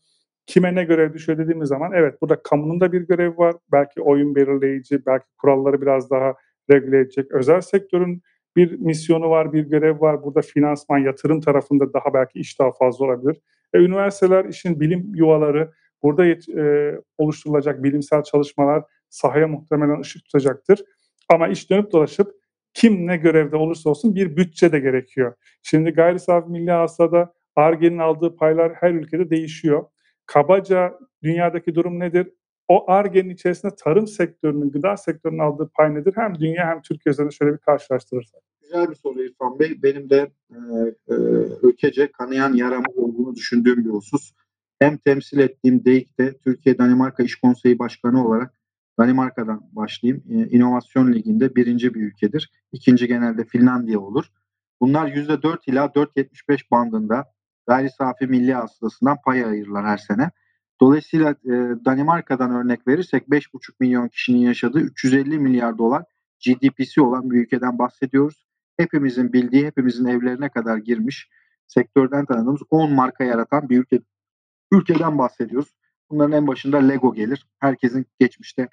kime 0.51 0.75
ne 0.75 0.83
görev 0.83 1.13
düşüyor 1.13 1.37
dediğimiz 1.37 1.69
zaman 1.69 1.91
evet 1.93 2.21
burada 2.21 2.43
kamunun 2.43 2.79
da 2.79 2.91
bir 2.91 3.01
görevi 3.01 3.37
var. 3.37 3.55
Belki 3.71 4.01
oyun 4.01 4.35
belirleyici, 4.35 5.05
belki 5.05 5.25
kuralları 5.37 5.81
biraz 5.81 6.09
daha 6.09 6.33
regüle 6.71 6.99
edecek. 6.99 7.31
Özel 7.31 7.61
sektörün 7.61 8.21
bir 8.55 8.79
misyonu 8.79 9.29
var, 9.29 9.53
bir 9.53 9.63
görev 9.63 10.01
var. 10.01 10.23
Burada 10.23 10.41
finansman, 10.41 10.97
yatırım 10.97 11.41
tarafında 11.41 11.93
daha 11.93 12.13
belki 12.13 12.39
iş 12.39 12.59
daha 12.59 12.71
fazla 12.71 13.05
olabilir. 13.05 13.41
E, 13.73 13.79
üniversiteler 13.79 14.45
işin 14.45 14.79
bilim 14.79 15.11
yuvaları, 15.15 15.71
burada 16.03 16.25
e, 16.25 16.95
oluşturulacak 17.17 17.83
bilimsel 17.83 18.23
çalışmalar 18.23 18.83
sahaya 19.09 19.47
muhtemelen 19.47 19.99
ışık 19.99 20.23
tutacaktır. 20.25 20.83
Ama 21.29 21.47
iş 21.47 21.69
dönüp 21.69 21.91
dolaşıp 21.91 22.31
kim 22.73 23.07
ne 23.07 23.17
görevde 23.17 23.55
olursa 23.55 23.89
olsun 23.89 24.15
bir 24.15 24.37
bütçe 24.37 24.71
de 24.71 24.79
gerekiyor. 24.79 25.33
Şimdi 25.63 25.91
gayri 25.91 26.19
safi 26.19 26.51
milli 26.51 26.71
hasılada 26.71 27.33
ARGE'nin 27.55 27.97
aldığı 27.97 28.35
paylar 28.35 28.73
her 28.73 28.91
ülkede 28.91 29.29
değişiyor. 29.29 29.85
Kabaca 30.25 30.99
dünyadaki 31.23 31.75
durum 31.75 31.99
nedir? 31.99 32.27
O 32.67 32.91
ARGE'nin 32.91 33.29
içerisinde 33.29 33.75
tarım 33.75 34.07
sektörünün, 34.07 34.71
gıda 34.71 34.97
sektörünün 34.97 35.39
aldığı 35.39 35.69
pay 35.75 35.95
nedir? 35.95 36.13
Hem 36.15 36.39
dünya 36.39 36.67
hem 36.67 36.81
Türkiye 36.81 37.11
üzerinde 37.11 37.31
şöyle 37.31 37.53
bir 37.53 37.57
karşılaştırırsak. 37.57 38.41
Güzel 38.61 38.89
bir 38.89 38.95
soru 38.95 39.23
İrfan 39.23 39.59
Bey. 39.59 39.83
Benim 39.83 40.09
de 40.09 40.31
e, 40.49 40.55
e, 41.09 41.15
ülkece 41.63 42.11
kanayan 42.11 42.53
yaramı 42.53 42.85
olduğunu 42.95 43.35
düşündüğüm 43.35 43.85
bir 43.85 43.89
husus. 43.89 44.31
Hem 44.79 44.97
temsil 44.97 45.39
ettiğim 45.39 45.85
DEİK'te 45.85 46.37
Türkiye 46.37 46.77
Danimarka 46.77 47.23
İş 47.23 47.35
Konseyi 47.35 47.79
Başkanı 47.79 48.27
olarak 48.27 48.53
Danimarka'dan 48.99 49.69
başlayayım. 49.71 50.23
E, 50.29 50.47
İnovasyon 50.49 51.13
Ligi'nde 51.13 51.55
birinci 51.55 51.93
bir 51.93 52.01
ülkedir. 52.01 52.51
İkinci 52.71 53.07
genelde 53.07 53.45
Finlandiya 53.45 53.99
olur. 53.99 54.25
Bunlar 54.81 55.07
%4 55.07 55.57
ila 55.67 55.85
4.75 55.85 56.71
bandında 56.71 57.25
gayri 57.67 57.89
safi 57.89 58.27
milli 58.27 58.53
hasılasından 58.53 59.17
pay 59.25 59.45
ayırırlar 59.45 59.85
her 59.85 59.97
sene. 59.97 60.31
Dolayısıyla 60.81 61.31
e, 61.31 61.53
Danimarka'dan 61.85 62.51
örnek 62.51 62.87
verirsek 62.87 63.27
5,5 63.27 63.73
milyon 63.79 64.07
kişinin 64.07 64.39
yaşadığı 64.39 64.79
350 64.79 65.39
milyar 65.39 65.77
dolar 65.77 66.03
GDP'si 66.45 67.01
olan 67.01 67.31
bir 67.31 67.37
ülkeden 67.37 67.79
bahsediyoruz. 67.79 68.45
Hepimizin 68.77 69.33
bildiği, 69.33 69.65
hepimizin 69.65 70.05
evlerine 70.05 70.49
kadar 70.49 70.77
girmiş, 70.77 71.29
sektörden 71.67 72.25
tanıdığımız 72.25 72.61
10 72.69 72.93
marka 72.93 73.23
yaratan 73.23 73.69
bir 73.69 73.79
ülke, 73.79 73.99
ülkeden 74.71 75.17
bahsediyoruz. 75.17 75.75
Bunların 76.09 76.31
en 76.31 76.47
başında 76.47 76.77
Lego 76.77 77.13
gelir. 77.13 77.47
Herkesin 77.59 78.05
geçmişte 78.19 78.69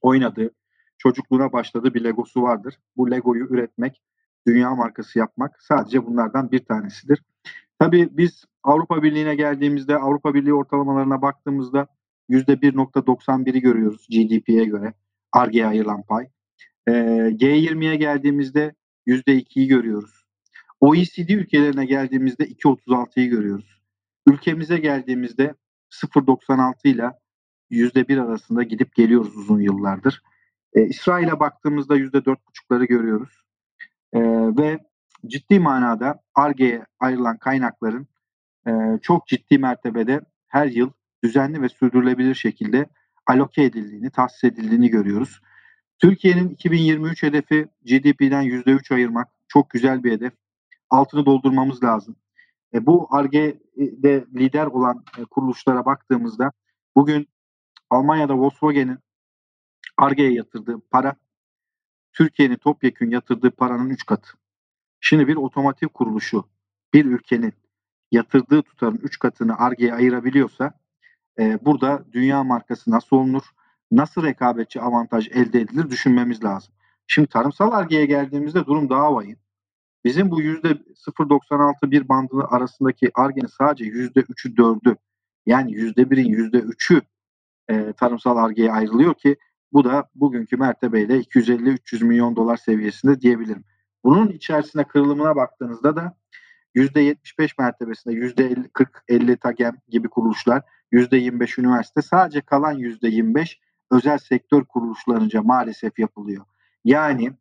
oynadığı, 0.00 0.50
çocukluğuna 0.98 1.52
başladığı 1.52 1.94
bir 1.94 2.04
Legosu 2.04 2.42
vardır. 2.42 2.74
Bu 2.96 3.10
Lego'yu 3.10 3.44
üretmek, 3.44 4.02
dünya 4.46 4.74
markası 4.74 5.18
yapmak 5.18 5.62
sadece 5.62 6.06
bunlardan 6.06 6.50
bir 6.50 6.64
tanesidir. 6.64 7.22
Tabii 7.78 8.08
biz 8.10 8.44
Avrupa 8.62 9.02
Birliği'ne 9.02 9.34
geldiğimizde, 9.34 9.96
Avrupa 9.96 10.34
Birliği 10.34 10.54
ortalamalarına 10.54 11.22
baktığımızda 11.22 11.86
%1.91'i 12.30 13.60
görüyoruz 13.60 14.06
GDP'ye 14.10 14.64
göre. 14.64 14.94
ARGE'ye 15.32 15.66
ayrılan 15.66 16.02
pay. 16.02 16.28
Ee, 16.88 16.92
G20'ye 16.92 17.96
geldiğimizde 17.96 18.74
%2'yi 19.06 19.68
görüyoruz. 19.68 20.24
OECD 20.80 21.28
ülkelerine 21.28 21.84
geldiğimizde 21.84 22.44
2.36'yı 22.44 23.30
görüyoruz. 23.30 23.82
Ülkemize 24.26 24.78
geldiğimizde 24.78 25.54
0.96 25.90 26.88
ile 26.88 27.12
%1 27.70 28.20
arasında 28.20 28.62
gidip 28.62 28.94
geliyoruz 28.94 29.36
uzun 29.36 29.60
yıllardır. 29.60 30.22
Ee, 30.74 30.82
İsrail'e 30.82 31.40
baktığımızda 31.40 31.96
%4.5'ları 31.96 32.84
görüyoruz. 32.84 33.44
Ee, 34.12 34.20
ve 34.56 34.78
ciddi 35.26 35.60
manada 35.60 36.22
ARGE'ye 36.34 36.86
ayrılan 37.00 37.38
kaynakların 37.38 38.06
e, 38.66 38.70
çok 39.02 39.26
ciddi 39.26 39.58
mertebede 39.58 40.20
her 40.46 40.66
yıl 40.66 40.90
düzenli 41.24 41.62
ve 41.62 41.68
sürdürülebilir 41.68 42.34
şekilde 42.34 42.86
aloke 43.26 43.62
edildiğini, 43.62 44.10
tahsis 44.10 44.44
edildiğini 44.44 44.88
görüyoruz. 44.90 45.40
Türkiye'nin 45.98 46.48
2023 46.48 47.22
hedefi 47.22 47.68
GDP'den 47.82 48.42
%3 48.42 48.94
ayırmak. 48.94 49.28
Çok 49.48 49.70
güzel 49.70 50.04
bir 50.04 50.12
hedef. 50.12 50.32
Altını 50.90 51.26
doldurmamız 51.26 51.84
lazım. 51.84 52.16
E, 52.74 52.86
bu 52.86 53.08
ARGE'de 53.10 54.24
lider 54.34 54.66
olan 54.66 55.04
e, 55.18 55.24
kuruluşlara 55.24 55.84
baktığımızda 55.84 56.52
bugün 56.96 57.28
Almanya'da 57.90 58.38
Volkswagen'in 58.38 58.98
ARGE'ye 59.96 60.32
yatırdığı 60.32 60.80
para 60.90 61.16
Türkiye'nin 62.12 62.56
topyekün 62.56 63.10
yatırdığı 63.10 63.50
paranın 63.50 63.90
3 63.90 64.06
katı. 64.06 64.28
Şimdi 65.00 65.28
bir 65.28 65.36
otomotiv 65.36 65.88
kuruluşu 65.88 66.44
bir 66.94 67.04
ülkenin 67.04 67.52
yatırdığı 68.12 68.62
tutarın 68.62 69.00
3 69.02 69.18
katını 69.18 69.58
ARGE'ye 69.58 69.94
ayırabiliyorsa 69.94 70.72
e, 71.38 71.64
burada 71.64 72.04
dünya 72.12 72.44
markası 72.44 72.90
nasıl 72.90 73.16
olunur? 73.16 73.42
Nasıl 73.92 74.22
rekabetçi 74.22 74.80
avantaj 74.80 75.28
elde 75.28 75.60
edilir 75.60 75.90
düşünmemiz 75.90 76.44
lazım. 76.44 76.74
Şimdi 77.06 77.28
tarımsal 77.28 77.72
ARGE'ye 77.72 78.06
geldiğimizde 78.06 78.66
durum 78.66 78.90
daha 78.90 79.14
vahim. 79.14 79.36
Bizim 80.04 80.30
bu 80.30 80.42
%0.96 80.42 81.90
bir 81.90 82.08
bandı 82.08 82.46
arasındaki 82.50 83.10
ARGE'nin 83.14 83.46
sadece 83.58 83.84
%3'ü 83.84 84.54
4'ü 84.54 84.96
yani 85.46 85.72
%1'in 85.72 86.32
%3'ü 86.32 87.02
e, 87.68 87.92
tarımsal 87.92 88.36
ARGE'ye 88.36 88.72
ayrılıyor 88.72 89.14
ki 89.14 89.36
bu 89.72 89.84
da 89.84 90.08
bugünkü 90.14 90.56
mertebeyle 90.56 91.20
250-300 91.20 92.04
milyon 92.04 92.36
dolar 92.36 92.56
seviyesinde 92.56 93.20
diyebilirim. 93.20 93.64
Bunun 94.04 94.28
içerisine 94.28 94.84
kırılımına 94.84 95.36
baktığınızda 95.36 95.96
da 95.96 96.16
%75 96.74 97.54
mertebesinde 97.58 98.14
%50, 98.14 98.68
40, 98.68 99.04
50 99.08 99.36
TAGEM 99.36 99.76
gibi 99.88 100.08
kuruluşlar, 100.08 100.62
%25 100.92 101.60
üniversite 101.60 102.02
sadece 102.02 102.40
kalan 102.40 102.74
%25 102.74 103.58
özel 103.90 104.18
sektör 104.18 104.64
kuruluşlarınca 104.64 105.42
maalesef 105.42 105.98
yapılıyor. 105.98 106.44
Yani 106.84 107.32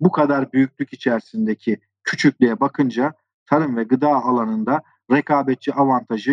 bu 0.00 0.12
kadar 0.12 0.52
büyüklük 0.52 0.92
içerisindeki 0.92 1.80
küçüklüğe 2.04 2.60
bakınca 2.60 3.14
tarım 3.46 3.76
ve 3.76 3.84
gıda 3.84 4.08
alanında 4.08 4.82
rekabetçi 5.12 5.72
avantajı 5.72 6.32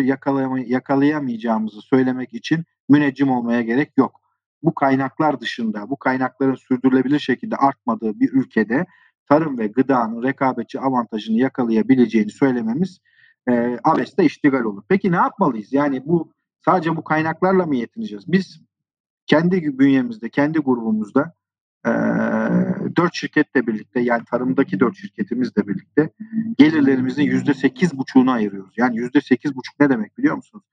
yakalayamayacağımızı 0.66 1.80
söylemek 1.80 2.34
için 2.34 2.64
müneccim 2.88 3.30
olmaya 3.30 3.62
gerek 3.62 3.92
yok. 3.96 4.20
Bu 4.62 4.74
kaynaklar 4.74 5.40
dışında, 5.40 5.90
bu 5.90 5.96
kaynakların 5.96 6.54
sürdürülebilir 6.54 7.18
şekilde 7.18 7.56
artmadığı 7.56 8.20
bir 8.20 8.32
ülkede 8.32 8.86
tarım 9.28 9.58
ve 9.58 9.66
gıdanın 9.66 10.22
rekabetçi 10.22 10.80
avantajını 10.80 11.36
yakalayabileceğini 11.36 12.30
söylememiz 12.30 13.00
e, 13.48 13.78
abeste 13.84 14.24
iştigal 14.24 14.60
olur. 14.60 14.82
Peki 14.88 15.12
ne 15.12 15.16
yapmalıyız? 15.16 15.72
Yani 15.72 16.06
bu 16.06 16.32
sadece 16.64 16.96
bu 16.96 17.04
kaynaklarla 17.04 17.66
mı 17.66 17.76
yetineceğiz? 17.76 18.32
Biz 18.32 18.60
kendi 19.26 19.78
bünyemizde, 19.78 20.28
kendi 20.28 20.58
grubumuzda 20.58 21.34
e, 21.86 21.90
dört 22.96 23.14
şirketle 23.14 23.66
birlikte 23.66 24.00
yani 24.00 24.24
tarımdaki 24.30 24.80
dört 24.80 24.96
şirketimizle 24.96 25.66
birlikte 25.68 26.10
gelirlerimizin 26.58 27.22
yüzde 27.22 27.54
sekiz 27.54 27.98
buçuğunu 27.98 28.30
ayırıyoruz. 28.30 28.74
Yani 28.76 28.96
yüzde 28.96 29.20
sekiz 29.20 29.56
buçuk 29.56 29.80
ne 29.80 29.90
demek 29.90 30.18
biliyor 30.18 30.36
musunuz? 30.36 30.64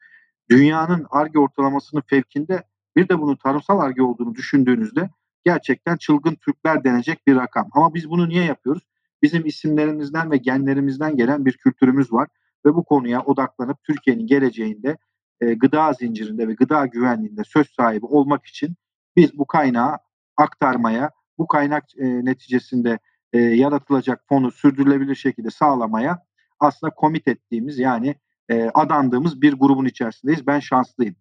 Dünyanın 0.50 1.08
ARGE 1.10 1.40
ortalamasının 1.40 2.02
fevkinde 2.08 2.64
bir 2.96 3.10
de 3.10 3.20
bunun 3.20 3.36
tarımsal 3.36 3.80
ARGE 3.80 4.02
olduğunu 4.02 4.36
düşündüğünüzde 4.36 5.10
gerçekten 5.46 5.98
çılgın 5.98 6.36
Türkler 6.36 6.84
denecek 6.84 7.28
bir 7.28 7.36
rakam. 7.36 7.70
Ama 7.72 7.94
biz 7.94 8.10
bunu 8.10 8.30
niye 8.30 8.44
yapıyoruz? 8.44 8.84
Bizim 9.22 9.46
isimlerimizden 9.46 10.32
ve 10.32 10.38
genlerimizden 10.38 11.16
gelen 11.18 11.46
bir 11.46 11.54
kültürümüz 11.54 12.14
var 12.14 12.28
ve 12.66 12.76
bu 12.76 12.84
konuya 12.84 13.22
odaklanıp 13.22 13.84
Türkiye'nin 13.84 14.28
geleceğinde 14.28 14.98
e, 15.42 15.54
gıda 15.54 15.94
zincirinde 15.94 16.48
ve 16.48 16.54
gıda 16.54 16.86
güvenliğinde 16.86 17.44
söz 17.44 17.68
sahibi 17.70 18.06
olmak 18.06 18.46
için 18.46 18.76
biz 19.16 19.38
bu 19.38 19.48
kaynağı 19.48 19.98
aktarmaya, 20.38 21.12
bu 21.38 21.48
kaynak 21.48 21.84
e, 21.98 22.26
neticesinde 22.26 23.00
e, 23.34 23.40
yaratılacak 23.40 24.24
fonu 24.30 24.52
sürdürülebilir 24.52 25.16
şekilde 25.16 25.50
sağlamaya 25.50 26.26
aslında 26.60 26.94
komit 26.94 27.28
ettiğimiz 27.28 27.80
yani 27.80 28.16
e, 28.50 28.70
adandığımız 28.74 29.42
bir 29.42 29.54
grubun 29.54 29.86
içerisindeyiz. 29.86 30.48
Ben 30.48 30.60
şanslıyım. 30.60 31.16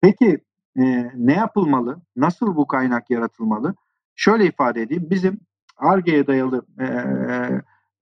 Peki 0.00 0.38
e, 0.78 1.10
ne 1.14 1.34
yapılmalı? 1.34 2.02
Nasıl 2.16 2.56
bu 2.56 2.66
kaynak 2.66 3.10
yaratılmalı? 3.10 3.74
Şöyle 4.16 4.46
ifade 4.46 4.82
edeyim. 4.82 5.06
Bizim 5.10 5.40
ARGE'ye 5.76 6.26
dayalı 6.26 6.66
e, 6.80 6.84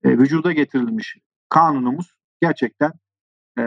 e, 0.03 0.19
vücuda 0.19 0.53
getirilmiş 0.53 1.19
kanunumuz 1.49 2.17
gerçekten 2.41 2.93
e, 3.59 3.63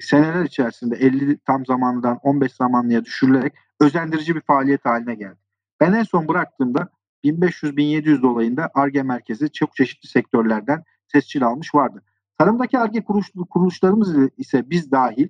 seneler 0.00 0.44
içerisinde 0.44 0.96
50 0.96 1.38
tam 1.38 1.66
zamanından 1.66 2.18
15 2.22 2.52
zamanlıya 2.52 3.04
düşürülerek 3.04 3.54
özendirici 3.80 4.34
bir 4.34 4.40
faaliyet 4.40 4.84
haline 4.84 5.14
geldi. 5.14 5.38
Ben 5.80 5.92
en 5.92 6.02
son 6.02 6.28
bıraktığımda 6.28 6.88
1500-1700 7.24 8.22
dolayında 8.22 8.70
ARGE 8.74 9.02
merkezi 9.02 9.52
çok 9.52 9.76
çeşitli 9.76 10.08
sektörlerden 10.08 10.84
tescil 11.12 11.44
almış 11.44 11.74
vardı. 11.74 12.02
Tarımdaki 12.38 12.78
ARGE 12.78 13.04
kuruluş, 13.04 13.32
kuruluşlarımız 13.50 14.16
ise 14.38 14.70
biz 14.70 14.90
dahil 14.90 15.28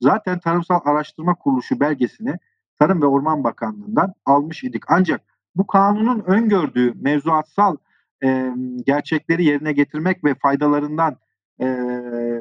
zaten 0.00 0.38
Tarımsal 0.38 0.80
Araştırma 0.84 1.34
Kuruluşu 1.34 1.80
belgesini 1.80 2.38
Tarım 2.82 3.02
ve 3.02 3.06
Orman 3.06 3.44
Bakanlığı'ndan 3.44 4.14
almış 4.26 4.64
idik. 4.64 4.82
Ancak 4.88 5.20
bu 5.54 5.66
kanunun 5.66 6.20
öngördüğü 6.20 6.94
mevzuatsal 6.94 7.76
e, 8.24 8.52
gerçekleri 8.86 9.44
yerine 9.44 9.72
getirmek 9.72 10.24
ve 10.24 10.34
faydalarından 10.34 11.16
e, 11.60 11.66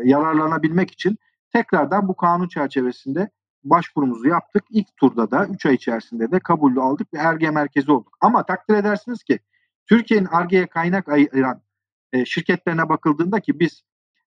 yararlanabilmek 0.04 0.91
için 0.91 1.17
tekrardan 1.54 2.08
bu 2.08 2.15
kanun 2.15 2.47
çerçevesinde 2.47 3.30
başvurumuzu 3.63 4.27
yaptık. 4.27 4.63
İlk 4.69 4.97
turda 4.97 5.32
da 5.32 5.47
3 5.47 5.65
ay 5.65 5.75
içerisinde 5.75 6.32
de 6.32 6.39
kabul 6.39 6.77
aldık 6.77 7.13
ve 7.13 7.17
ERGE 7.17 7.51
merkezi 7.51 7.91
olduk. 7.91 8.17
Ama 8.21 8.45
takdir 8.45 8.75
edersiniz 8.75 9.23
ki 9.23 9.39
Türkiye'nin 9.89 10.27
ARGE'ye 10.32 10.67
kaynak 10.67 11.10
ayıran 11.10 11.62
e, 12.13 12.25
şirketlerine 12.25 12.89
bakıldığında 12.89 13.39
ki 13.39 13.60
biz 13.60 13.84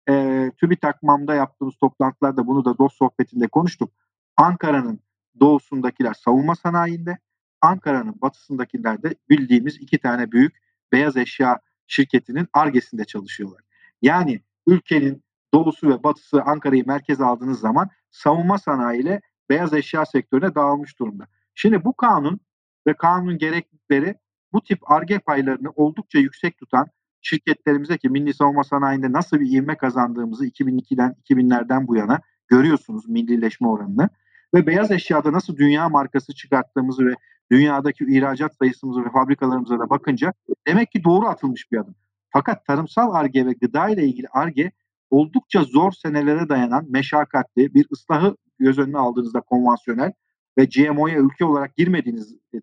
e, 0.10 0.52
TÜBİTAK 0.58 1.04
MAM'da 1.04 1.36
yaptığımız 1.36 1.76
toplantılarda 1.76 2.47
bunu 2.47 2.65
da 2.65 2.78
dost 2.78 2.97
sohbetinde 2.97 3.47
konuştuk. 3.47 3.91
Ankara'nın 4.38 4.99
doğusundakiler 5.39 6.13
savunma 6.13 6.56
sanayinde, 6.56 7.17
Ankara'nın 7.62 8.15
batısındakiler 8.22 9.04
de 9.04 9.15
bildiğimiz 9.30 9.76
iki 9.76 10.00
tane 10.00 10.32
büyük 10.32 10.58
beyaz 10.91 11.17
eşya 11.17 11.60
şirketinin 11.88 12.48
argesinde 12.54 13.06
çalışıyorlar. 13.06 13.62
Yani 14.02 14.41
ülkenin 14.67 15.24
doğusu 15.54 15.89
ve 15.89 16.04
batısı 16.04 16.41
Ankara'yı 16.41 16.84
merkez 16.88 17.22
aldığınız 17.22 17.60
zaman 17.60 17.89
savunma 18.12 18.58
sanayi 18.58 19.02
ile 19.02 19.22
beyaz 19.50 19.74
eşya 19.74 20.06
sektörüne 20.06 20.56
dağılmış 20.56 21.00
durumda. 21.00 21.28
Şimdi 21.56 21.84
bu 21.84 21.93
kanun 21.93 22.39
ve 22.88 22.93
kanun 22.93 23.38
gereklilikleri 23.38 24.15
bu 24.54 24.63
tip 24.63 24.91
arge 24.91 25.19
paylarını 25.19 25.69
oldukça 25.69 26.19
yüksek 26.19 26.58
tutan 26.58 26.88
şirketlerimize 27.22 27.98
ki 27.98 28.10
milli 28.10 28.34
savunma 28.34 28.63
sanayinde 28.63 29.12
nasıl 29.12 29.39
bir 29.39 29.52
ivme 29.52 29.78
kazandığımızı 29.78 30.48
2002'den 30.48 31.15
2000'lerden 31.30 31.88
bu 31.88 31.96
yana 31.96 32.22
görüyorsunuz 32.48 33.10
millileşme 33.10 33.67
oranını 33.67 34.10
ve 34.54 34.68
beyaz 34.68 34.92
eşyada 34.92 35.32
nasıl 35.32 35.58
dünya 35.58 35.89
markası 35.89 36.34
çıkarttığımızı 36.34 37.06
ve 37.06 37.16
dünyadaki 37.52 38.06
ihracat 38.08 38.56
sayısımızı 38.56 39.06
ve 39.06 39.10
fabrikalarımıza 39.10 39.80
da 39.80 39.89
bakınca 39.89 40.34
demek 40.68 40.92
ki 40.92 41.04
doğru 41.04 41.26
atılmış 41.26 41.72
bir 41.72 41.78
adım. 41.78 41.96
Fakat 42.30 42.66
tarımsal 42.66 43.13
arge 43.13 43.46
ve 43.46 43.54
gıda 43.54 43.89
ile 43.89 44.04
ilgili 44.06 44.28
arge 44.28 44.72
oldukça 45.10 45.63
zor 45.63 45.92
senelere 45.92 46.50
dayanan 46.50 46.86
meşakkatli 46.89 47.74
bir 47.74 47.88
ıslahı 47.92 48.38
göz 48.60 48.80
önüne 48.80 48.98
aldığınızda 48.98 49.42
konvansiyonel 49.42 50.12
ve 50.58 50.66
GMO'ya 50.66 51.18
ülke 51.18 51.46
olarak 51.46 51.76
girmediğiniz 51.76 52.36
e, 52.54 52.58
e, 52.58 52.62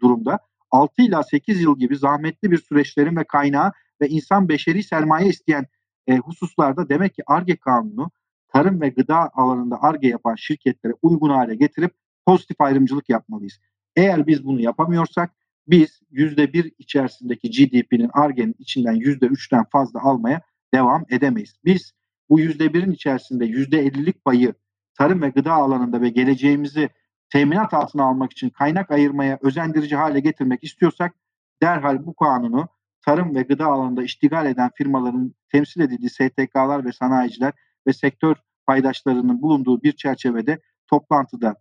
durumda 0.00 0.38
6 0.70 1.02
ila 1.02 1.22
8 1.22 1.60
yıl 1.60 1.78
gibi 1.78 1.96
zahmetli 1.96 2.50
bir 2.50 2.58
süreçlerin 2.58 3.16
ve 3.16 3.24
kaynağı 3.24 3.72
ve 4.00 4.08
insan 4.08 4.48
beşeri 4.48 4.82
sermaye 4.82 5.28
isteyen 5.28 5.66
e, 6.06 6.16
hususlarda 6.16 6.88
demek 6.88 7.14
ki 7.14 7.22
ARGE 7.26 7.56
kanunu 7.56 8.10
tarım 8.52 8.80
ve 8.80 8.88
gıda 8.88 9.30
alanında 9.34 9.82
ARGE 9.82 10.08
yapan 10.08 10.34
şirketlere 10.34 10.92
uygun 11.02 11.30
hale 11.30 11.54
getirip 11.54 11.94
pozitif 12.26 12.60
ayrımcılık 12.60 13.08
yapmalıyız. 13.08 13.60
Eğer 13.96 14.26
biz 14.26 14.44
bunu 14.44 14.60
yapamıyorsak 14.60 15.30
biz 15.68 16.00
%1 16.12 16.74
içerisindeki 16.78 17.50
GDP'nin 17.50 18.10
ARGE'nin 18.12 18.54
içinden 18.58 18.94
%3'ten 18.94 19.64
fazla 19.72 20.02
almaya 20.02 20.40
devam 20.74 21.04
edemeyiz. 21.10 21.54
Biz 21.64 21.92
bu 22.30 22.40
%1'in 22.40 22.90
içerisinde 22.90 23.46
%50'lik 23.46 24.24
payı 24.24 24.54
tarım 24.94 25.22
ve 25.22 25.28
gıda 25.28 25.52
alanında 25.52 26.00
ve 26.00 26.08
geleceğimizi 26.08 26.88
teminat 27.30 27.74
altına 27.74 28.04
almak 28.04 28.32
için 28.32 28.50
kaynak 28.50 28.90
ayırmaya 28.90 29.38
özendirici 29.42 29.96
hale 29.96 30.20
getirmek 30.20 30.64
istiyorsak 30.64 31.14
derhal 31.62 32.06
bu 32.06 32.14
kanunu 32.14 32.68
tarım 33.04 33.34
ve 33.34 33.42
gıda 33.42 33.66
alanında 33.66 34.02
iştigal 34.02 34.46
eden 34.46 34.70
firmaların 34.74 35.34
temsil 35.52 35.80
edildiği 35.80 36.10
STK'lar 36.10 36.84
ve 36.84 36.92
sanayiciler 36.92 37.52
ve 37.88 37.92
sektör 37.92 38.36
paydaşlarının 38.66 39.42
bulunduğu 39.42 39.82
bir 39.82 39.92
çerçevede 39.92 40.58
toplantıda 40.86 41.54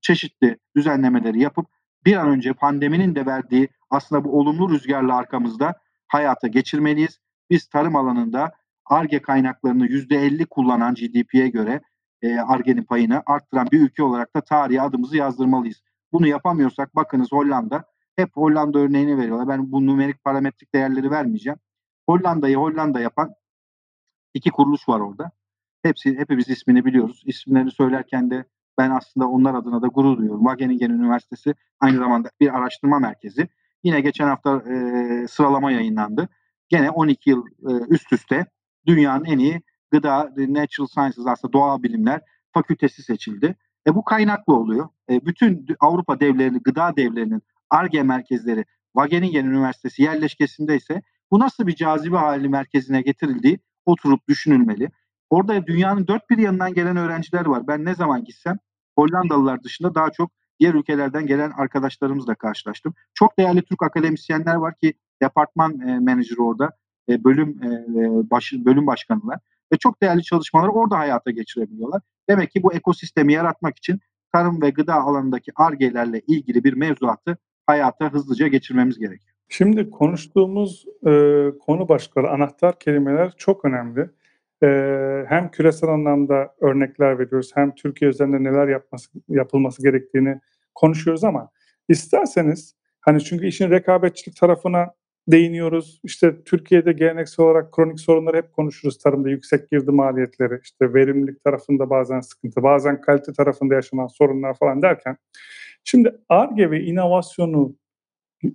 çeşitli 0.00 0.58
düzenlemeleri 0.76 1.40
yapıp 1.40 1.66
bir 2.04 2.16
an 2.16 2.28
önce 2.28 2.52
pandeminin 2.52 3.14
de 3.14 3.26
verdiği 3.26 3.68
aslında 3.90 4.24
bu 4.24 4.38
olumlu 4.38 4.70
rüzgarla 4.70 5.16
arkamızda 5.16 5.74
hayata 6.06 6.48
geçirmeliyiz. 6.48 7.20
Biz 7.50 7.68
tarım 7.68 7.96
alanında 7.96 8.52
ARGE 8.86 9.22
kaynaklarını 9.22 9.86
%50 9.86 10.46
kullanan 10.46 10.94
GDP'ye 10.94 11.48
göre 11.48 11.80
ARGE'nin 12.46 12.84
payını 12.84 13.22
arttıran 13.26 13.68
bir 13.72 13.80
ülke 13.80 14.02
olarak 14.02 14.36
da 14.36 14.40
tarihe 14.40 14.80
adımızı 14.80 15.16
yazdırmalıyız. 15.16 15.82
Bunu 16.12 16.26
yapamıyorsak 16.26 16.96
bakınız 16.96 17.32
Hollanda 17.32 17.84
hep 18.16 18.36
Hollanda 18.36 18.78
örneğini 18.78 19.18
veriyorlar. 19.18 19.48
Ben 19.48 19.72
bu 19.72 19.86
numerik 19.86 20.24
parametrik 20.24 20.74
değerleri 20.74 21.10
vermeyeceğim. 21.10 21.58
Hollanda'yı 22.08 22.56
Hollanda 22.56 23.00
yapan 23.00 23.34
iki 24.34 24.50
kuruluş 24.50 24.88
var 24.88 25.00
orada. 25.00 25.30
Hepsi 25.82 26.18
hepimiz 26.18 26.48
ismini 26.48 26.84
biliyoruz. 26.84 27.22
İsimlerini 27.26 27.70
söylerken 27.70 28.30
de 28.30 28.44
ben 28.78 28.90
aslında 28.90 29.28
onlar 29.28 29.54
adına 29.54 29.82
da 29.82 29.86
gurur 29.86 30.18
duyuyorum. 30.18 30.44
Wageningen 30.44 30.90
Üniversitesi 30.90 31.54
aynı 31.80 31.98
zamanda 31.98 32.30
bir 32.40 32.58
araştırma 32.58 32.98
merkezi. 32.98 33.48
Yine 33.84 34.00
geçen 34.00 34.26
hafta 34.26 34.56
e, 34.56 35.26
sıralama 35.28 35.72
yayınlandı. 35.72 36.28
Gene 36.68 36.90
12 36.90 37.30
yıl 37.30 37.46
e, 37.46 37.72
üst 37.88 38.12
üste 38.12 38.46
dünyanın 38.86 39.24
en 39.24 39.38
iyi 39.38 39.62
gıda, 39.90 40.30
natural 40.36 40.86
sciences 40.86 41.26
aslında 41.26 41.52
doğal 41.52 41.82
bilimler 41.82 42.20
fakültesi 42.52 43.02
seçildi. 43.02 43.56
E 43.86 43.94
bu 43.94 44.04
kaynaklı 44.04 44.54
oluyor. 44.54 44.88
E, 45.10 45.26
bütün 45.26 45.66
Avrupa 45.80 46.20
devlerini, 46.20 46.58
gıda 46.58 46.96
devlerinin 46.96 47.42
ARGE 47.70 48.02
merkezleri 48.02 48.64
Wageningen 48.96 49.44
Üniversitesi 49.44 50.02
yerleşkesinde 50.02 50.76
ise 50.76 51.02
bu 51.30 51.38
nasıl 51.40 51.66
bir 51.66 51.74
cazibe 51.74 52.16
hali 52.16 52.48
merkezine 52.48 53.02
getirildiği 53.02 53.58
oturup 53.86 54.28
düşünülmeli. 54.28 54.90
Orada 55.30 55.66
dünyanın 55.66 56.06
dört 56.06 56.30
bir 56.30 56.38
yanından 56.38 56.74
gelen 56.74 56.96
öğrenciler 56.96 57.46
var. 57.46 57.66
Ben 57.66 57.84
ne 57.84 57.94
zaman 57.94 58.24
gitsem 58.24 58.58
Hollandalılar 58.96 59.62
dışında 59.62 59.94
daha 59.94 60.10
çok 60.10 60.30
diğer 60.60 60.74
ülkelerden 60.74 61.26
gelen 61.26 61.50
arkadaşlarımızla 61.50 62.34
karşılaştım. 62.34 62.94
Çok 63.14 63.38
değerli 63.38 63.62
Türk 63.62 63.82
akademisyenler 63.82 64.54
var 64.54 64.74
ki 64.74 64.94
departman 65.22 65.80
e, 65.80 65.98
menajeri 65.98 66.42
orada, 66.42 66.70
e, 67.08 67.24
bölüm 67.24 67.48
e, 67.48 68.30
baş, 68.30 68.52
bölüm 68.52 68.86
başkanılar 68.86 69.38
ve 69.72 69.76
çok 69.76 70.02
değerli 70.02 70.22
çalışmaları 70.22 70.70
orada 70.70 70.98
hayata 70.98 71.30
geçirebiliyorlar. 71.30 72.02
Demek 72.28 72.50
ki 72.50 72.62
bu 72.62 72.74
ekosistemi 72.74 73.32
yaratmak 73.32 73.78
için 73.78 74.00
tarım 74.32 74.62
ve 74.62 74.70
gıda 74.70 74.94
alanındaki 74.94 75.52
argelerle 75.56 76.20
ilgili 76.26 76.64
bir 76.64 76.72
mevzuatı 76.72 77.36
hayata 77.66 78.12
hızlıca 78.12 78.48
geçirmemiz 78.48 78.98
gerekiyor. 78.98 79.34
Şimdi 79.48 79.90
konuştuğumuz 79.90 80.84
e, 81.06 81.10
konu 81.60 81.88
başlıkları, 81.88 82.30
anahtar 82.30 82.78
kelimeler 82.78 83.34
çok 83.36 83.64
önemli. 83.64 84.10
Hem 85.28 85.50
küresel 85.50 85.90
anlamda 85.90 86.54
örnekler 86.60 87.18
veriyoruz, 87.18 87.50
hem 87.54 87.74
Türkiye 87.74 88.10
üzerinde 88.10 88.42
neler 88.42 88.68
yapması, 88.68 89.10
yapılması 89.28 89.82
gerektiğini 89.82 90.40
konuşuyoruz 90.74 91.24
ama 91.24 91.50
isterseniz 91.88 92.76
hani 93.00 93.24
çünkü 93.24 93.46
işin 93.46 93.70
rekabetçilik 93.70 94.36
tarafına 94.36 94.90
değiniyoruz. 95.28 96.00
İşte 96.04 96.42
Türkiye'de 96.44 96.92
geleneksel 96.92 97.46
olarak 97.46 97.72
kronik 97.72 98.00
sorunları 98.00 98.36
hep 98.36 98.52
konuşuruz. 98.52 98.98
Tarımda 98.98 99.30
yüksek 99.30 99.70
girdi 99.70 99.90
maliyetleri, 99.90 100.60
işte 100.62 100.94
verimlilik 100.94 101.44
tarafında 101.44 101.90
bazen 101.90 102.20
sıkıntı, 102.20 102.62
bazen 102.62 103.00
kalite 103.00 103.32
tarafında 103.32 103.74
yaşanan 103.74 104.06
sorunlar 104.06 104.54
falan 104.54 104.82
derken 104.82 105.16
şimdi 105.84 106.16
ARGE 106.28 106.70
ve 106.70 106.80
inovasyonu 106.80 107.76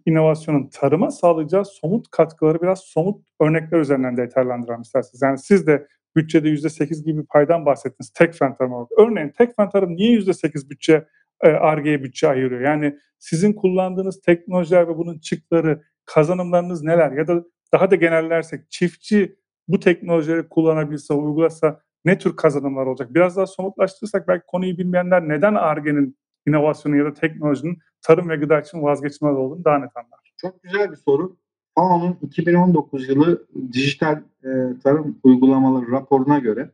inovasyonun 0.05 0.69
tarıma 0.73 1.11
sağlayacağı 1.11 1.65
somut 1.65 2.11
katkıları 2.11 2.61
biraz 2.61 2.79
somut 2.79 3.25
örnekler 3.41 3.79
üzerinden 3.79 4.17
detaylandıralım 4.17 4.81
isterseniz. 4.81 5.21
Yani 5.21 5.37
siz 5.37 5.67
de 5.67 5.87
bütçede 6.15 6.49
%8 6.49 7.03
gibi 7.03 7.21
bir 7.21 7.25
paydan 7.25 7.65
bahsettiniz 7.65 8.09
tek 8.09 8.33
fen 8.33 8.55
tarım 8.55 8.73
olarak. 8.73 8.91
Örneğin 8.97 9.33
tek 9.37 9.55
fen 9.55 9.69
tarım 9.69 9.95
niye 9.95 10.17
%8 10.17 10.69
bütçe 10.69 11.07
ARGE'ye 11.41 12.03
bütçe 12.03 12.27
ayırıyor? 12.27 12.61
Yani 12.61 12.97
sizin 13.19 13.53
kullandığınız 13.53 14.21
teknolojiler 14.21 14.87
ve 14.87 14.97
bunun 14.97 15.19
çıktıları, 15.19 15.81
kazanımlarınız 16.05 16.83
neler? 16.83 17.11
Ya 17.11 17.27
da 17.27 17.43
daha 17.73 17.91
da 17.91 17.95
genellersek 17.95 18.71
çiftçi 18.71 19.35
bu 19.67 19.79
teknolojileri 19.79 20.49
kullanabilse, 20.49 21.13
uygulasa 21.13 21.81
ne 22.05 22.17
tür 22.17 22.35
kazanımlar 22.35 22.85
olacak? 22.85 23.15
Biraz 23.15 23.37
daha 23.37 23.47
somutlaştırırsak 23.47 24.27
belki 24.27 24.45
konuyu 24.47 24.77
bilmeyenler 24.77 25.29
neden 25.29 25.55
ARGE'nin 25.55 26.17
inovasyonu 26.47 26.97
ya 26.97 27.05
da 27.05 27.13
teknolojinin 27.13 27.79
tarım 28.05 28.29
ve 28.29 28.35
gıda 28.35 28.59
için 28.59 28.83
vazgeçilmez 28.83 29.35
olduğunu 29.37 29.65
daha 29.65 29.79
net 29.79 29.97
anlar. 29.97 30.19
Çok 30.37 30.63
güzel 30.63 30.91
bir 30.91 30.95
soru. 30.95 31.37
FAO'nun 31.75 32.17
2019 32.21 33.09
yılı 33.09 33.47
dijital 33.71 34.23
e, 34.43 34.49
tarım 34.83 35.19
uygulamaları 35.23 35.91
raporuna 35.91 36.39
göre 36.39 36.71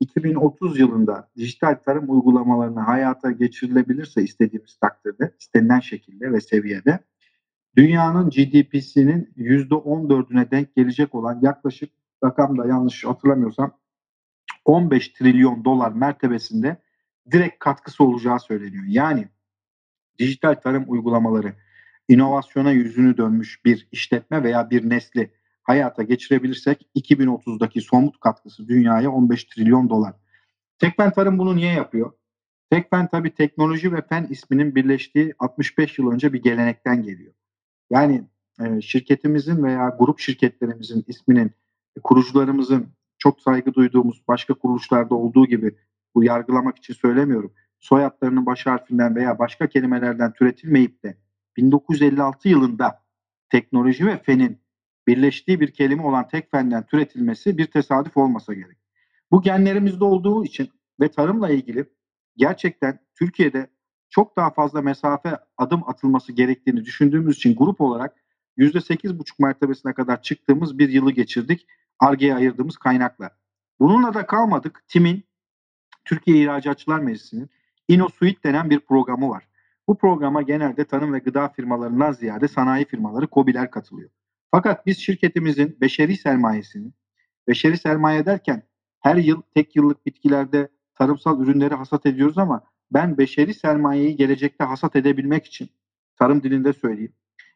2030 0.00 0.78
yılında 0.78 1.28
dijital 1.36 1.74
tarım 1.84 2.10
uygulamalarını 2.10 2.80
hayata 2.80 3.30
geçirilebilirse 3.30 4.22
istediğimiz 4.22 4.76
takdirde, 4.76 5.34
istenilen 5.40 5.80
şekilde 5.80 6.32
ve 6.32 6.40
seviyede 6.40 6.98
dünyanın 7.76 8.30
GDP'sinin 8.30 9.32
%14'üne 9.36 10.50
denk 10.50 10.74
gelecek 10.74 11.14
olan 11.14 11.40
yaklaşık 11.42 11.90
rakamda 12.24 12.66
yanlış 12.66 13.04
hatırlamıyorsam 13.04 13.72
15 14.64 15.08
trilyon 15.08 15.64
dolar 15.64 15.92
mertebesinde 15.92 16.76
direkt 17.30 17.58
katkısı 17.58 18.04
olacağı 18.04 18.40
söyleniyor. 18.40 18.84
Yani 18.88 19.28
dijital 20.20 20.54
tarım 20.54 20.84
uygulamaları 20.88 21.52
inovasyona 22.08 22.72
yüzünü 22.72 23.16
dönmüş 23.16 23.64
bir 23.64 23.88
işletme 23.92 24.42
veya 24.42 24.70
bir 24.70 24.90
nesli 24.90 25.30
hayata 25.62 26.02
geçirebilirsek 26.02 26.86
2030'daki 26.96 27.80
somut 27.80 28.20
katkısı 28.20 28.68
dünyaya 28.68 29.10
15 29.10 29.44
trilyon 29.44 29.90
dolar. 29.90 30.14
Tekfen 30.78 31.12
Tarım 31.12 31.38
bunu 31.38 31.56
niye 31.56 31.72
yapıyor? 31.72 32.12
Tekfen 32.70 33.06
tabi 33.08 33.34
teknoloji 33.34 33.92
ve 33.92 34.02
fen 34.02 34.26
isminin 34.30 34.74
birleştiği 34.74 35.34
65 35.38 35.98
yıl 35.98 36.10
önce 36.10 36.32
bir 36.32 36.42
gelenekten 36.42 37.02
geliyor. 37.02 37.32
Yani 37.90 38.24
e, 38.60 38.80
şirketimizin 38.80 39.64
veya 39.64 39.96
grup 39.98 40.18
şirketlerimizin 40.18 41.04
isminin 41.08 41.50
kurucularımızın 42.02 42.88
çok 43.18 43.40
saygı 43.40 43.74
duyduğumuz 43.74 44.22
başka 44.28 44.54
kuruluşlarda 44.54 45.14
olduğu 45.14 45.46
gibi 45.46 45.74
bu 46.14 46.24
yargılamak 46.24 46.78
için 46.78 46.94
söylemiyorum. 46.94 47.52
Soyadlarının 47.80 48.46
baş 48.46 48.66
harfinden 48.66 49.16
veya 49.16 49.38
başka 49.38 49.68
kelimelerden 49.68 50.32
türetilmeyip 50.32 51.02
de 51.02 51.16
1956 51.56 52.48
yılında 52.48 53.02
teknoloji 53.50 54.06
ve 54.06 54.22
fenin 54.22 54.58
birleştiği 55.06 55.60
bir 55.60 55.72
kelime 55.72 56.02
olan 56.02 56.28
tek 56.28 56.50
fenden 56.50 56.86
türetilmesi 56.86 57.58
bir 57.58 57.66
tesadüf 57.66 58.16
olmasa 58.16 58.54
gerek. 58.54 58.78
Bu 59.30 59.42
genlerimizde 59.42 60.04
olduğu 60.04 60.44
için 60.44 60.70
ve 61.00 61.10
tarımla 61.10 61.50
ilgili 61.50 61.84
gerçekten 62.36 62.98
Türkiye'de 63.14 63.70
çok 64.10 64.36
daha 64.36 64.50
fazla 64.50 64.82
mesafe 64.82 65.38
adım 65.58 65.88
atılması 65.88 66.32
gerektiğini 66.32 66.84
düşündüğümüz 66.84 67.36
için 67.36 67.56
grup 67.56 67.80
olarak 67.80 68.14
%8,5 68.58 69.24
mertebesine 69.38 69.92
kadar 69.92 70.22
çıktığımız 70.22 70.78
bir 70.78 70.88
yılı 70.88 71.12
geçirdik. 71.12 71.66
ARGE'ye 71.98 72.34
ayırdığımız 72.34 72.76
kaynakla. 72.76 73.30
Bununla 73.80 74.14
da 74.14 74.26
kalmadık. 74.26 74.84
TİM'in 74.88 75.24
Türkiye 76.04 76.42
İhracatçılar 76.42 76.98
Meclisi'nin 76.98 77.50
InnoSuite 77.90 78.48
denen 78.48 78.70
bir 78.70 78.80
programı 78.80 79.30
var. 79.30 79.48
Bu 79.88 79.98
programa 79.98 80.42
genelde 80.42 80.84
tarım 80.84 81.12
ve 81.12 81.18
gıda 81.18 81.48
firmalarından 81.48 82.12
ziyade 82.12 82.48
sanayi 82.48 82.84
firmaları, 82.84 83.26
KOBİ'ler 83.26 83.70
katılıyor. 83.70 84.10
Fakat 84.50 84.86
biz 84.86 84.98
şirketimizin 84.98 85.76
beşeri 85.80 86.16
sermayesini, 86.16 86.92
beşeri 87.48 87.78
sermaye 87.78 88.26
derken 88.26 88.62
her 89.00 89.16
yıl 89.16 89.42
tek 89.54 89.76
yıllık 89.76 90.06
bitkilerde 90.06 90.68
tarımsal 90.94 91.40
ürünleri 91.40 91.74
hasat 91.74 92.06
ediyoruz 92.06 92.38
ama 92.38 92.64
ben 92.92 93.18
beşeri 93.18 93.54
sermayeyi 93.54 94.16
gelecekte 94.16 94.64
hasat 94.64 94.96
edebilmek 94.96 95.46
için 95.46 95.70
tarım 96.18 96.42
dilinde 96.42 96.72
söyleyeyim. 96.72 97.12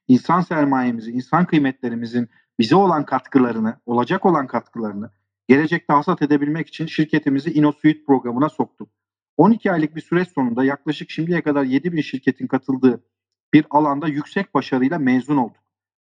İnsan 0.08 0.40
sermayemizi, 0.40 1.10
insan 1.10 1.44
kıymetlerimizin 1.44 2.28
bize 2.58 2.76
olan 2.76 3.04
katkılarını, 3.04 3.76
olacak 3.86 4.26
olan 4.26 4.46
katkılarını 4.46 5.10
gelecekte 5.48 5.92
hasat 5.92 6.22
edebilmek 6.22 6.68
için 6.68 6.86
şirketimizi 6.86 7.52
InnoSuite 7.52 8.04
programına 8.04 8.48
soktuk. 8.48 8.88
12 9.36 9.72
aylık 9.72 9.96
bir 9.96 10.00
süreç 10.00 10.28
sonunda 10.28 10.64
yaklaşık 10.64 11.10
şimdiye 11.10 11.42
kadar 11.42 11.64
7 11.64 11.92
bin 11.92 12.00
şirketin 12.00 12.46
katıldığı 12.46 13.04
bir 13.52 13.66
alanda 13.70 14.08
yüksek 14.08 14.54
başarıyla 14.54 14.98
mezun 14.98 15.36
olduk. 15.36 15.62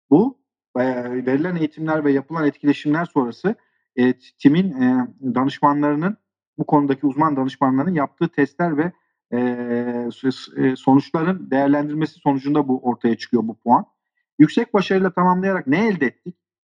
Bu 0.09 0.37
e, 0.77 0.85
verilen 1.25 1.55
eğitimler 1.55 2.05
ve 2.05 2.11
yapılan 2.11 2.47
etkileşimler 2.47 3.05
sonrası 3.05 3.55
e, 3.95 4.13
timin 4.13 4.81
e, 4.81 5.07
danışmanlarının 5.35 6.17
bu 6.57 6.65
konudaki 6.65 7.07
uzman 7.07 7.35
danışmanların 7.35 7.93
yaptığı 7.93 8.29
testler 8.29 8.77
ve 8.77 8.91
e, 9.31 9.39
e, 10.57 10.75
sonuçların 10.75 11.51
değerlendirmesi 11.51 12.19
sonucunda 12.19 12.67
bu 12.67 12.79
ortaya 12.83 13.17
çıkıyor 13.17 13.43
bu 13.47 13.59
puan. 13.59 13.85
Yüksek 14.39 14.73
başarıyla 14.73 15.11
tamamlayarak 15.11 15.67
ne 15.67 15.87
elde 15.87 16.05
ettik? 16.05 16.35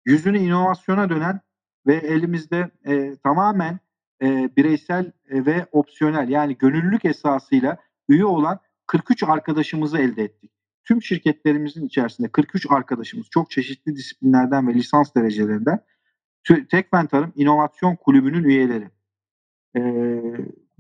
Yüzünü 0.07 0.39
inovasyona 0.39 1.11
dönen 1.11 1.41
ve 1.87 1.95
elimizde 1.95 2.71
e, 2.87 3.17
tamamen 3.17 3.81
e, 4.22 4.50
bireysel 4.57 5.12
e, 5.28 5.46
ve 5.46 5.66
opsiyonel 5.72 6.28
yani 6.28 6.59
gönüllülük 6.59 7.04
esasıyla 7.04 7.78
üye 8.09 8.24
olan 8.24 8.61
43 8.87 9.22
arkadaşımızı 9.22 9.98
elde 9.98 10.24
ettik. 10.24 10.50
Tüm 10.85 11.02
şirketlerimizin 11.02 11.87
içerisinde 11.87 12.28
43 12.28 12.66
arkadaşımız 12.70 13.26
çok 13.31 13.50
çeşitli 13.50 13.96
disiplinlerden 13.96 14.68
ve 14.68 14.74
lisans 14.74 15.14
derecelerinden 15.14 15.81
Tekfen 16.70 17.07
Tarım 17.07 17.33
İnovasyon 17.37 17.96
Kulübü'nün 17.96 18.44
üyeleri. 18.44 18.90
Ee, 19.76 20.22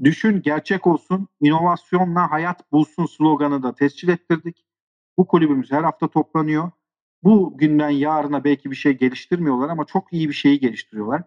düşün 0.04 0.42
gerçek 0.42 0.86
olsun, 0.86 1.28
inovasyonla 1.40 2.30
hayat 2.30 2.72
bulsun 2.72 3.06
sloganı 3.06 3.62
da 3.62 3.74
tescil 3.74 4.08
ettirdik. 4.08 4.64
Bu 5.18 5.26
kulübümüz 5.26 5.72
her 5.72 5.82
hafta 5.82 6.08
toplanıyor. 6.08 6.70
Bu 7.22 7.58
günden 7.58 7.90
yarına 7.90 8.44
belki 8.44 8.70
bir 8.70 8.76
şey 8.76 8.92
geliştirmiyorlar 8.92 9.68
ama 9.68 9.84
çok 9.84 10.12
iyi 10.12 10.28
bir 10.28 10.34
şeyi 10.34 10.60
geliştiriyorlar. 10.60 11.22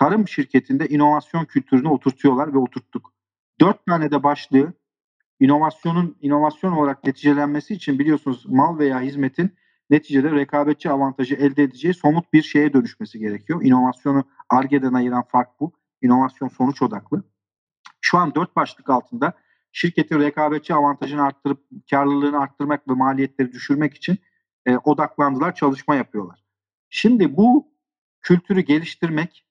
Tarım 0.00 0.28
şirketinde 0.28 0.88
inovasyon 0.88 1.44
kültürünü 1.44 1.88
oturtuyorlar 1.88 2.54
ve 2.54 2.58
oturttuk. 2.58 3.12
Dört 3.60 3.86
tane 3.86 4.10
de 4.10 4.22
başlığı 4.22 4.72
inovasyonun 5.40 6.16
inovasyon 6.20 6.72
olarak 6.72 7.04
neticelenmesi 7.04 7.74
için 7.74 7.98
biliyorsunuz 7.98 8.46
mal 8.46 8.78
veya 8.78 9.00
hizmetin 9.00 9.54
neticede 9.90 10.30
rekabetçi 10.30 10.90
avantajı 10.90 11.34
elde 11.34 11.62
edeceği 11.62 11.94
somut 11.94 12.32
bir 12.32 12.42
şeye 12.42 12.72
dönüşmesi 12.72 13.18
gerekiyor. 13.18 13.64
İnovasyonu 13.64 14.24
ARGE'den 14.48 14.92
ayıran 14.92 15.22
fark 15.22 15.60
bu. 15.60 15.72
İnovasyon 16.02 16.48
sonuç 16.48 16.82
odaklı. 16.82 17.24
Şu 18.00 18.18
an 18.18 18.34
dört 18.34 18.56
başlık 18.56 18.90
altında 18.90 19.32
şirketin 19.72 20.20
rekabetçi 20.20 20.74
avantajını 20.74 21.22
arttırıp 21.22 21.64
karlılığını 21.90 22.40
arttırmak 22.40 22.88
ve 22.88 22.92
maliyetleri 22.92 23.52
düşürmek 23.52 23.94
için 23.94 24.18
e, 24.66 24.76
odaklandılar, 24.76 25.54
çalışma 25.54 25.94
yapıyorlar. 25.94 26.44
Şimdi 26.90 27.36
bu 27.36 27.72
kültürü 28.22 28.60
geliştirmek 28.60 29.46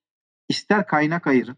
ister 0.49 0.88
kaynak 0.88 1.27
ayırın, 1.27 1.57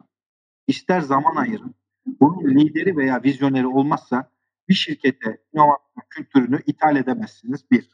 ister 0.67 1.01
zaman 1.01 1.35
ayırın. 1.35 1.75
Bunun 2.05 2.55
lideri 2.55 2.97
veya 2.97 3.23
vizyoneri 3.23 3.67
olmazsa 3.67 4.31
bir 4.69 4.73
şirkete 4.73 5.37
inovasyon 5.53 6.03
kültürünü 6.09 6.59
ithal 6.67 6.95
edemezsiniz. 6.95 7.71
Bir. 7.71 7.89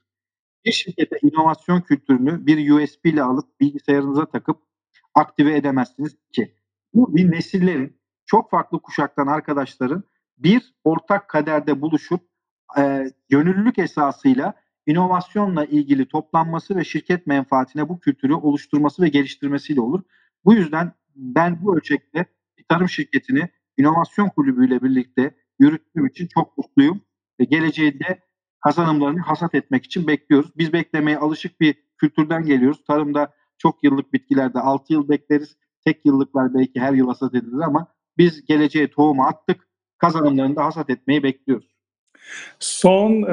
Bir 0.65 0.71
şirkete 0.71 1.19
inovasyon 1.21 1.81
kültürünü 1.81 2.45
bir 2.45 2.71
USB 2.71 3.05
ile 3.05 3.23
alıp 3.23 3.59
bilgisayarınıza 3.59 4.25
takıp 4.25 4.61
aktive 5.15 5.55
edemezsiniz. 5.57 6.17
İki. 6.29 6.55
Bu 6.93 7.15
bir 7.15 7.31
nesillerin 7.31 7.99
çok 8.25 8.51
farklı 8.51 8.81
kuşaktan 8.81 9.27
arkadaşların 9.27 10.03
bir 10.37 10.75
ortak 10.83 11.29
kaderde 11.29 11.81
buluşup 11.81 12.21
e, 12.77 13.11
gönüllülük 13.29 13.79
esasıyla 13.79 14.53
inovasyonla 14.85 15.65
ilgili 15.65 16.07
toplanması 16.07 16.75
ve 16.75 16.83
şirket 16.83 17.27
menfaatine 17.27 17.89
bu 17.89 17.99
kültürü 17.99 18.33
oluşturması 18.33 19.01
ve 19.01 19.09
geliştirmesiyle 19.09 19.81
olur. 19.81 20.03
Bu 20.45 20.53
yüzden 20.53 20.91
ben 21.15 21.59
bu 21.61 21.77
ölçekte 21.77 22.25
bir 22.57 22.63
tarım 22.69 22.89
şirketini 22.89 23.49
inovasyon 23.77 24.29
kulübüyle 24.29 24.81
birlikte 24.81 25.35
yürüttüğüm 25.59 26.05
için 26.05 26.27
çok 26.27 26.57
mutluyum. 26.57 27.01
Ve 27.39 27.43
geleceği 27.43 27.99
de 27.99 28.19
kazanımlarını 28.63 29.19
hasat 29.19 29.55
etmek 29.55 29.85
için 29.85 30.07
bekliyoruz. 30.07 30.51
Biz 30.57 30.73
beklemeye 30.73 31.17
alışık 31.17 31.61
bir 31.61 31.75
kültürden 31.97 32.43
geliyoruz. 32.43 32.83
Tarımda 32.85 33.33
çok 33.57 33.83
yıllık 33.83 34.13
bitkilerde 34.13 34.59
6 34.59 34.93
yıl 34.93 35.09
bekleriz. 35.09 35.57
Tek 35.85 36.05
yıllıklar 36.05 36.53
belki 36.53 36.79
her 36.79 36.93
yıl 36.93 37.07
hasat 37.07 37.35
edilir 37.35 37.61
ama 37.61 37.87
biz 38.17 38.45
geleceğe 38.45 38.87
tohumu 38.87 39.23
attık. 39.23 39.67
Kazanımlarını 39.97 40.55
da 40.55 40.65
hasat 40.65 40.89
etmeyi 40.89 41.23
bekliyoruz. 41.23 41.77
Son 42.59 43.23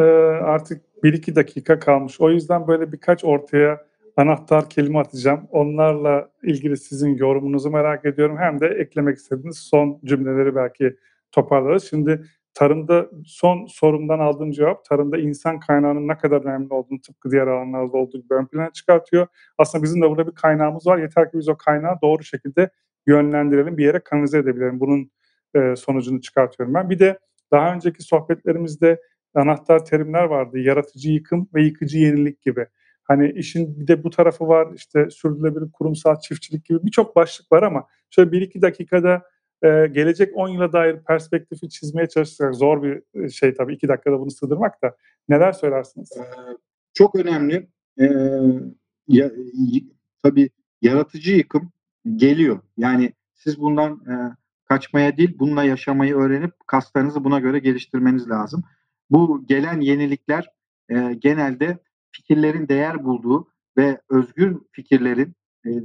artık 0.44 0.84
1-2 1.02 1.34
dakika 1.34 1.78
kalmış. 1.78 2.20
O 2.20 2.30
yüzden 2.30 2.68
böyle 2.68 2.92
birkaç 2.92 3.24
ortaya 3.24 3.86
anahtar 4.16 4.68
kelime 4.70 4.98
atacağım. 4.98 5.48
Onlarla 5.50 6.30
ilgili 6.42 6.76
sizin 6.76 7.16
yorumunuzu 7.16 7.70
merak 7.70 8.04
ediyorum. 8.04 8.36
Hem 8.38 8.60
de 8.60 8.66
eklemek 8.66 9.16
istediğiniz 9.16 9.58
son 9.58 10.00
cümleleri 10.04 10.54
belki 10.54 10.96
toparlarız. 11.32 11.84
Şimdi 11.90 12.24
tarımda 12.54 13.10
son 13.26 13.66
sorumdan 13.66 14.18
aldığım 14.18 14.50
cevap 14.50 14.84
tarımda 14.84 15.18
insan 15.18 15.60
kaynağının 15.60 16.08
ne 16.08 16.18
kadar 16.18 16.44
önemli 16.44 16.74
olduğunu 16.74 17.00
tıpkı 17.00 17.30
diğer 17.30 17.46
alanlarda 17.46 17.96
olduğu 17.96 18.18
gibi 18.18 18.34
ön 18.34 18.46
plana 18.46 18.70
çıkartıyor. 18.72 19.26
Aslında 19.58 19.84
bizim 19.84 20.02
de 20.02 20.10
burada 20.10 20.26
bir 20.26 20.34
kaynağımız 20.34 20.86
var. 20.86 20.98
Yeter 20.98 21.30
ki 21.30 21.38
biz 21.38 21.48
o 21.48 21.56
kaynağı 21.56 22.00
doğru 22.02 22.24
şekilde 22.24 22.70
yönlendirelim, 23.06 23.78
bir 23.78 23.84
yere 23.84 24.00
kanalize 24.00 24.38
edebilelim. 24.38 24.80
Bunun 24.80 25.10
e, 25.54 25.76
sonucunu 25.76 26.20
çıkartıyorum 26.20 26.74
ben. 26.74 26.90
Bir 26.90 26.98
de 26.98 27.18
daha 27.52 27.74
önceki 27.74 28.02
sohbetlerimizde 28.02 29.00
anahtar 29.34 29.84
terimler 29.84 30.24
vardı. 30.24 30.58
Yaratıcı 30.58 31.10
yıkım 31.10 31.48
ve 31.54 31.62
yıkıcı 31.62 31.98
yenilik 31.98 32.42
gibi. 32.42 32.66
Hani 33.04 33.32
işin 33.32 33.80
bir 33.80 33.86
de 33.86 34.04
bu 34.04 34.10
tarafı 34.10 34.48
var. 34.48 34.68
İşte 34.74 35.10
sürdürülebilir 35.10 35.72
kurumsal 35.72 36.20
çiftçilik 36.20 36.64
gibi 36.64 36.78
birçok 36.82 37.16
başlık 37.16 37.52
var 37.52 37.62
ama 37.62 37.86
şöyle 38.10 38.32
bir 38.32 38.42
iki 38.42 38.62
dakikada 38.62 39.22
e, 39.62 39.86
gelecek 39.86 40.36
10 40.36 40.48
yıla 40.48 40.72
dair 40.72 40.96
perspektifi 40.96 41.68
çizmeye 41.68 42.08
çalışırsak 42.08 42.54
zor 42.54 42.82
bir 42.82 43.22
e, 43.24 43.28
şey 43.28 43.54
tabii 43.54 43.74
iki 43.74 43.88
dakikada 43.88 44.20
bunu 44.20 44.30
sığdırmak 44.30 44.82
da. 44.82 44.96
Neler 45.28 45.52
söylersiniz? 45.52 46.10
Çok 46.94 47.14
önemli. 47.14 47.68
Ee, 48.00 48.04
ya, 49.08 49.30
tabii 50.22 50.50
yaratıcı 50.82 51.32
yıkım 51.32 51.72
geliyor. 52.16 52.60
Yani 52.76 53.12
siz 53.34 53.60
bundan 53.60 53.92
e, 53.92 54.14
kaçmaya 54.64 55.16
değil, 55.16 55.36
bununla 55.38 55.64
yaşamayı 55.64 56.14
öğrenip 56.14 56.52
kaslarınızı 56.66 57.24
buna 57.24 57.40
göre 57.40 57.58
geliştirmeniz 57.58 58.28
lazım. 58.30 58.64
Bu 59.10 59.46
gelen 59.46 59.80
yenilikler 59.80 60.50
e, 60.88 61.14
genelde 61.18 61.78
fikirlerin 62.14 62.68
değer 62.68 63.04
bulduğu 63.04 63.48
ve 63.76 64.00
özgür 64.10 64.58
fikirlerin 64.72 65.34
e, 65.64 65.70
e, 65.70 65.76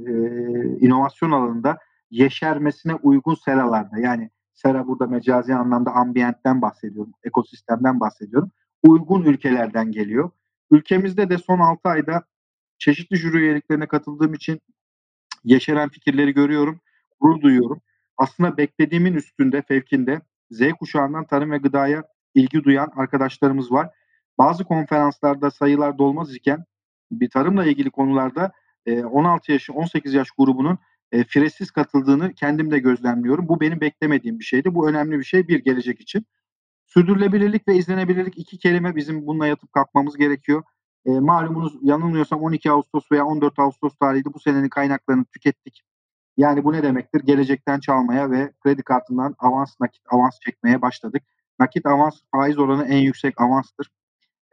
inovasyon 0.80 1.30
alanında 1.30 1.78
yeşermesine 2.10 2.94
uygun 2.94 3.34
seralarda 3.34 3.98
yani 3.98 4.30
sera 4.54 4.86
burada 4.86 5.06
mecazi 5.06 5.54
anlamda 5.54 5.90
ambiyentten 5.90 6.62
bahsediyorum, 6.62 7.12
ekosistemden 7.24 8.00
bahsediyorum. 8.00 8.50
Uygun 8.82 9.22
ülkelerden 9.22 9.92
geliyor. 9.92 10.30
Ülkemizde 10.70 11.30
de 11.30 11.38
son 11.38 11.58
6 11.58 11.88
ayda 11.88 12.24
çeşitli 12.78 13.16
jüri 13.16 13.36
üyeliklerine 13.36 13.86
katıldığım 13.86 14.34
için 14.34 14.60
yeşeren 15.44 15.88
fikirleri 15.88 16.34
görüyorum, 16.34 16.80
gurur 17.20 17.40
duyuyorum. 17.40 17.80
Aslında 18.16 18.56
beklediğimin 18.56 19.14
üstünde, 19.14 19.62
fevkinde 19.62 20.20
Z 20.50 20.60
kuşağından 20.80 21.26
tarım 21.26 21.50
ve 21.50 21.58
gıdaya 21.58 22.04
ilgi 22.34 22.64
duyan 22.64 22.92
arkadaşlarımız 22.96 23.72
var. 23.72 23.90
Bazı 24.40 24.64
konferanslarda 24.64 25.50
sayılar 25.50 25.98
dolmaz 25.98 26.34
iken 26.34 26.64
bir 27.10 27.30
tarımla 27.30 27.66
ilgili 27.66 27.90
konularda 27.90 28.52
e, 28.86 29.04
16 29.04 29.52
yaş 29.52 29.70
18 29.70 30.14
yaş 30.14 30.30
grubunun 30.30 30.78
e, 31.12 31.24
firesiz 31.24 31.70
katıldığını 31.70 32.34
kendim 32.34 32.70
de 32.70 32.78
gözlemliyorum. 32.78 33.48
Bu 33.48 33.60
benim 33.60 33.80
beklemediğim 33.80 34.38
bir 34.38 34.44
şeydi. 34.44 34.74
Bu 34.74 34.88
önemli 34.88 35.18
bir 35.18 35.24
şey 35.24 35.48
bir 35.48 35.64
gelecek 35.64 36.00
için. 36.00 36.26
Sürdürülebilirlik 36.86 37.68
ve 37.68 37.76
izlenebilirlik 37.76 38.38
iki 38.38 38.58
kelime 38.58 38.96
bizim 38.96 39.26
bununla 39.26 39.46
yatıp 39.46 39.72
kalkmamız 39.72 40.16
gerekiyor. 40.16 40.62
E, 41.06 41.10
malumunuz 41.10 41.78
yanılmıyorsam 41.82 42.42
12 42.42 42.70
Ağustos 42.70 43.12
veya 43.12 43.24
14 43.24 43.58
Ağustos 43.58 43.96
tarihinde 43.96 44.34
bu 44.34 44.40
senenin 44.40 44.68
kaynaklarını 44.68 45.24
tükettik. 45.24 45.82
Yani 46.36 46.64
bu 46.64 46.72
ne 46.72 46.82
demektir? 46.82 47.20
Gelecekten 47.24 47.80
çalmaya 47.80 48.30
ve 48.30 48.52
kredi 48.60 48.82
kartından 48.82 49.34
avans 49.38 49.80
nakit 49.80 50.02
avans 50.10 50.40
çekmeye 50.40 50.82
başladık. 50.82 51.22
Nakit 51.58 51.86
avans 51.86 52.20
faiz 52.32 52.58
oranı 52.58 52.84
en 52.84 52.98
yüksek 52.98 53.40
avanstır. 53.40 53.90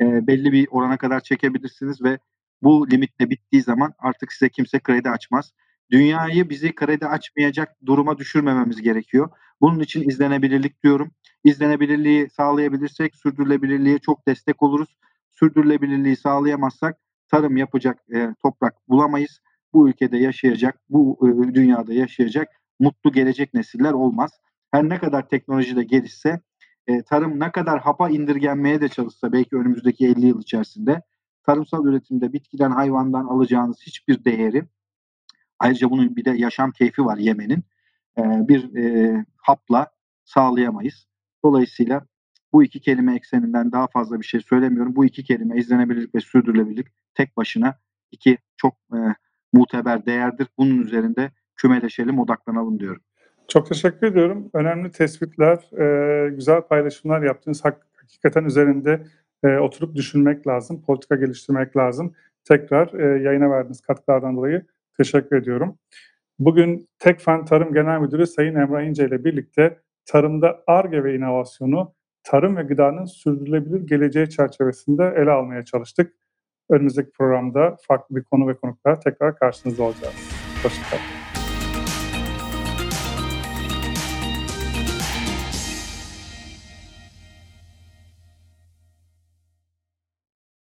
E, 0.01 0.27
belli 0.27 0.51
bir 0.51 0.67
orana 0.71 0.97
kadar 0.97 1.19
çekebilirsiniz 1.19 2.03
ve 2.03 2.19
bu 2.61 2.91
limitle 2.91 3.29
bittiği 3.29 3.61
zaman 3.61 3.93
artık 3.99 4.33
size 4.33 4.49
kimse 4.49 4.79
kredi 4.79 5.09
açmaz. 5.09 5.53
Dünyayı 5.91 6.49
bizi 6.49 6.75
kredi 6.75 7.05
açmayacak 7.05 7.75
duruma 7.85 8.17
düşürmememiz 8.17 8.81
gerekiyor. 8.81 9.29
Bunun 9.61 9.79
için 9.79 10.09
izlenebilirlik 10.09 10.83
diyorum. 10.83 11.11
İzlenebilirliği 11.43 12.29
sağlayabilirsek 12.29 13.15
sürdürülebilirliğe 13.15 13.99
çok 13.99 14.27
destek 14.27 14.63
oluruz. 14.63 14.97
Sürdürülebilirliği 15.33 16.15
sağlayamazsak 16.15 16.97
tarım 17.31 17.57
yapacak 17.57 17.99
e, 18.15 18.35
toprak 18.41 18.89
bulamayız. 18.89 19.39
Bu 19.73 19.89
ülkede 19.89 20.17
yaşayacak, 20.17 20.79
bu 20.89 21.19
e, 21.21 21.55
dünyada 21.55 21.93
yaşayacak 21.93 22.47
mutlu 22.79 23.11
gelecek 23.11 23.53
nesiller 23.53 23.91
olmaz. 23.91 24.31
Her 24.71 24.89
ne 24.89 24.99
kadar 24.99 25.29
teknoloji 25.29 25.75
de 25.75 25.83
gelişse, 25.83 26.39
e, 26.87 27.03
tarım 27.03 27.39
ne 27.39 27.51
kadar 27.51 27.79
hapa 27.79 28.09
indirgenmeye 28.09 28.81
de 28.81 28.89
çalışsa 28.89 29.31
belki 29.31 29.55
önümüzdeki 29.55 30.07
50 30.07 30.25
yıl 30.25 30.41
içerisinde 30.41 31.01
tarımsal 31.45 31.85
üretimde 31.85 32.33
bitkiden 32.33 32.71
hayvandan 32.71 33.25
alacağınız 33.25 33.77
hiçbir 33.81 34.25
değeri 34.25 34.65
ayrıca 35.59 35.89
bunun 35.89 36.15
bir 36.15 36.25
de 36.25 36.31
yaşam 36.31 36.71
keyfi 36.71 37.05
var 37.05 37.17
yemenin 37.17 37.63
e, 38.17 38.21
bir 38.23 38.75
e, 38.75 39.25
hapla 39.37 39.87
sağlayamayız. 40.25 41.07
Dolayısıyla 41.43 42.05
bu 42.53 42.63
iki 42.63 42.81
kelime 42.81 43.15
ekseninden 43.15 43.71
daha 43.71 43.87
fazla 43.87 44.19
bir 44.19 44.25
şey 44.25 44.41
söylemiyorum. 44.41 44.95
Bu 44.95 45.05
iki 45.05 45.23
kelime 45.23 45.57
izlenebilirlik 45.57 46.15
ve 46.15 46.19
sürdürülebilirlik 46.19 46.87
tek 47.13 47.37
başına 47.37 47.75
iki 48.11 48.37
çok 48.57 48.73
e, 48.73 48.97
muteber 49.53 50.05
değerdir. 50.05 50.47
Bunun 50.57 50.81
üzerinde 50.81 51.31
kümeleşelim, 51.55 52.19
odaklanalım 52.19 52.79
diyorum. 52.79 53.01
Çok 53.47 53.67
teşekkür 53.67 54.07
ediyorum. 54.07 54.49
Önemli 54.53 54.91
tespitler, 54.91 55.57
e, 55.79 56.29
güzel 56.29 56.61
paylaşımlar 56.61 57.21
yaptınız. 57.21 57.63
Hakikaten 57.65 58.43
üzerinde 58.43 59.01
e, 59.43 59.57
oturup 59.57 59.95
düşünmek 59.95 60.47
lazım, 60.47 60.81
politika 60.81 61.15
geliştirmek 61.15 61.77
lazım. 61.77 62.13
Tekrar 62.43 62.93
e, 62.93 63.23
yayına 63.23 63.49
verdiğiniz 63.49 63.81
katkılardan 63.81 64.37
dolayı 64.37 64.65
teşekkür 64.97 65.35
ediyorum. 65.35 65.77
Bugün 66.39 66.89
Tekfen 66.99 67.45
Tarım 67.45 67.73
Genel 67.73 67.99
Müdürü 67.99 68.27
Sayın 68.27 68.55
Emrah 68.55 68.83
İnce 68.83 69.07
ile 69.07 69.23
birlikte 69.23 69.79
tarımda 70.05 70.63
ARGE 70.67 71.03
ve 71.03 71.15
inovasyonu, 71.15 71.93
tarım 72.23 72.57
ve 72.57 72.63
gıdanın 72.63 73.05
sürdürülebilir 73.05 73.87
geleceği 73.87 74.29
çerçevesinde 74.29 75.13
ele 75.17 75.31
almaya 75.31 75.65
çalıştık. 75.65 76.13
Önümüzdeki 76.69 77.11
programda 77.11 77.77
farklı 77.87 78.15
bir 78.15 78.23
konu 78.23 78.47
ve 78.47 78.53
konuklar 78.53 79.01
tekrar 79.01 79.35
karşınızda 79.35 79.83
olacağız. 79.83 80.15
Hoşçakalın. 80.63 81.26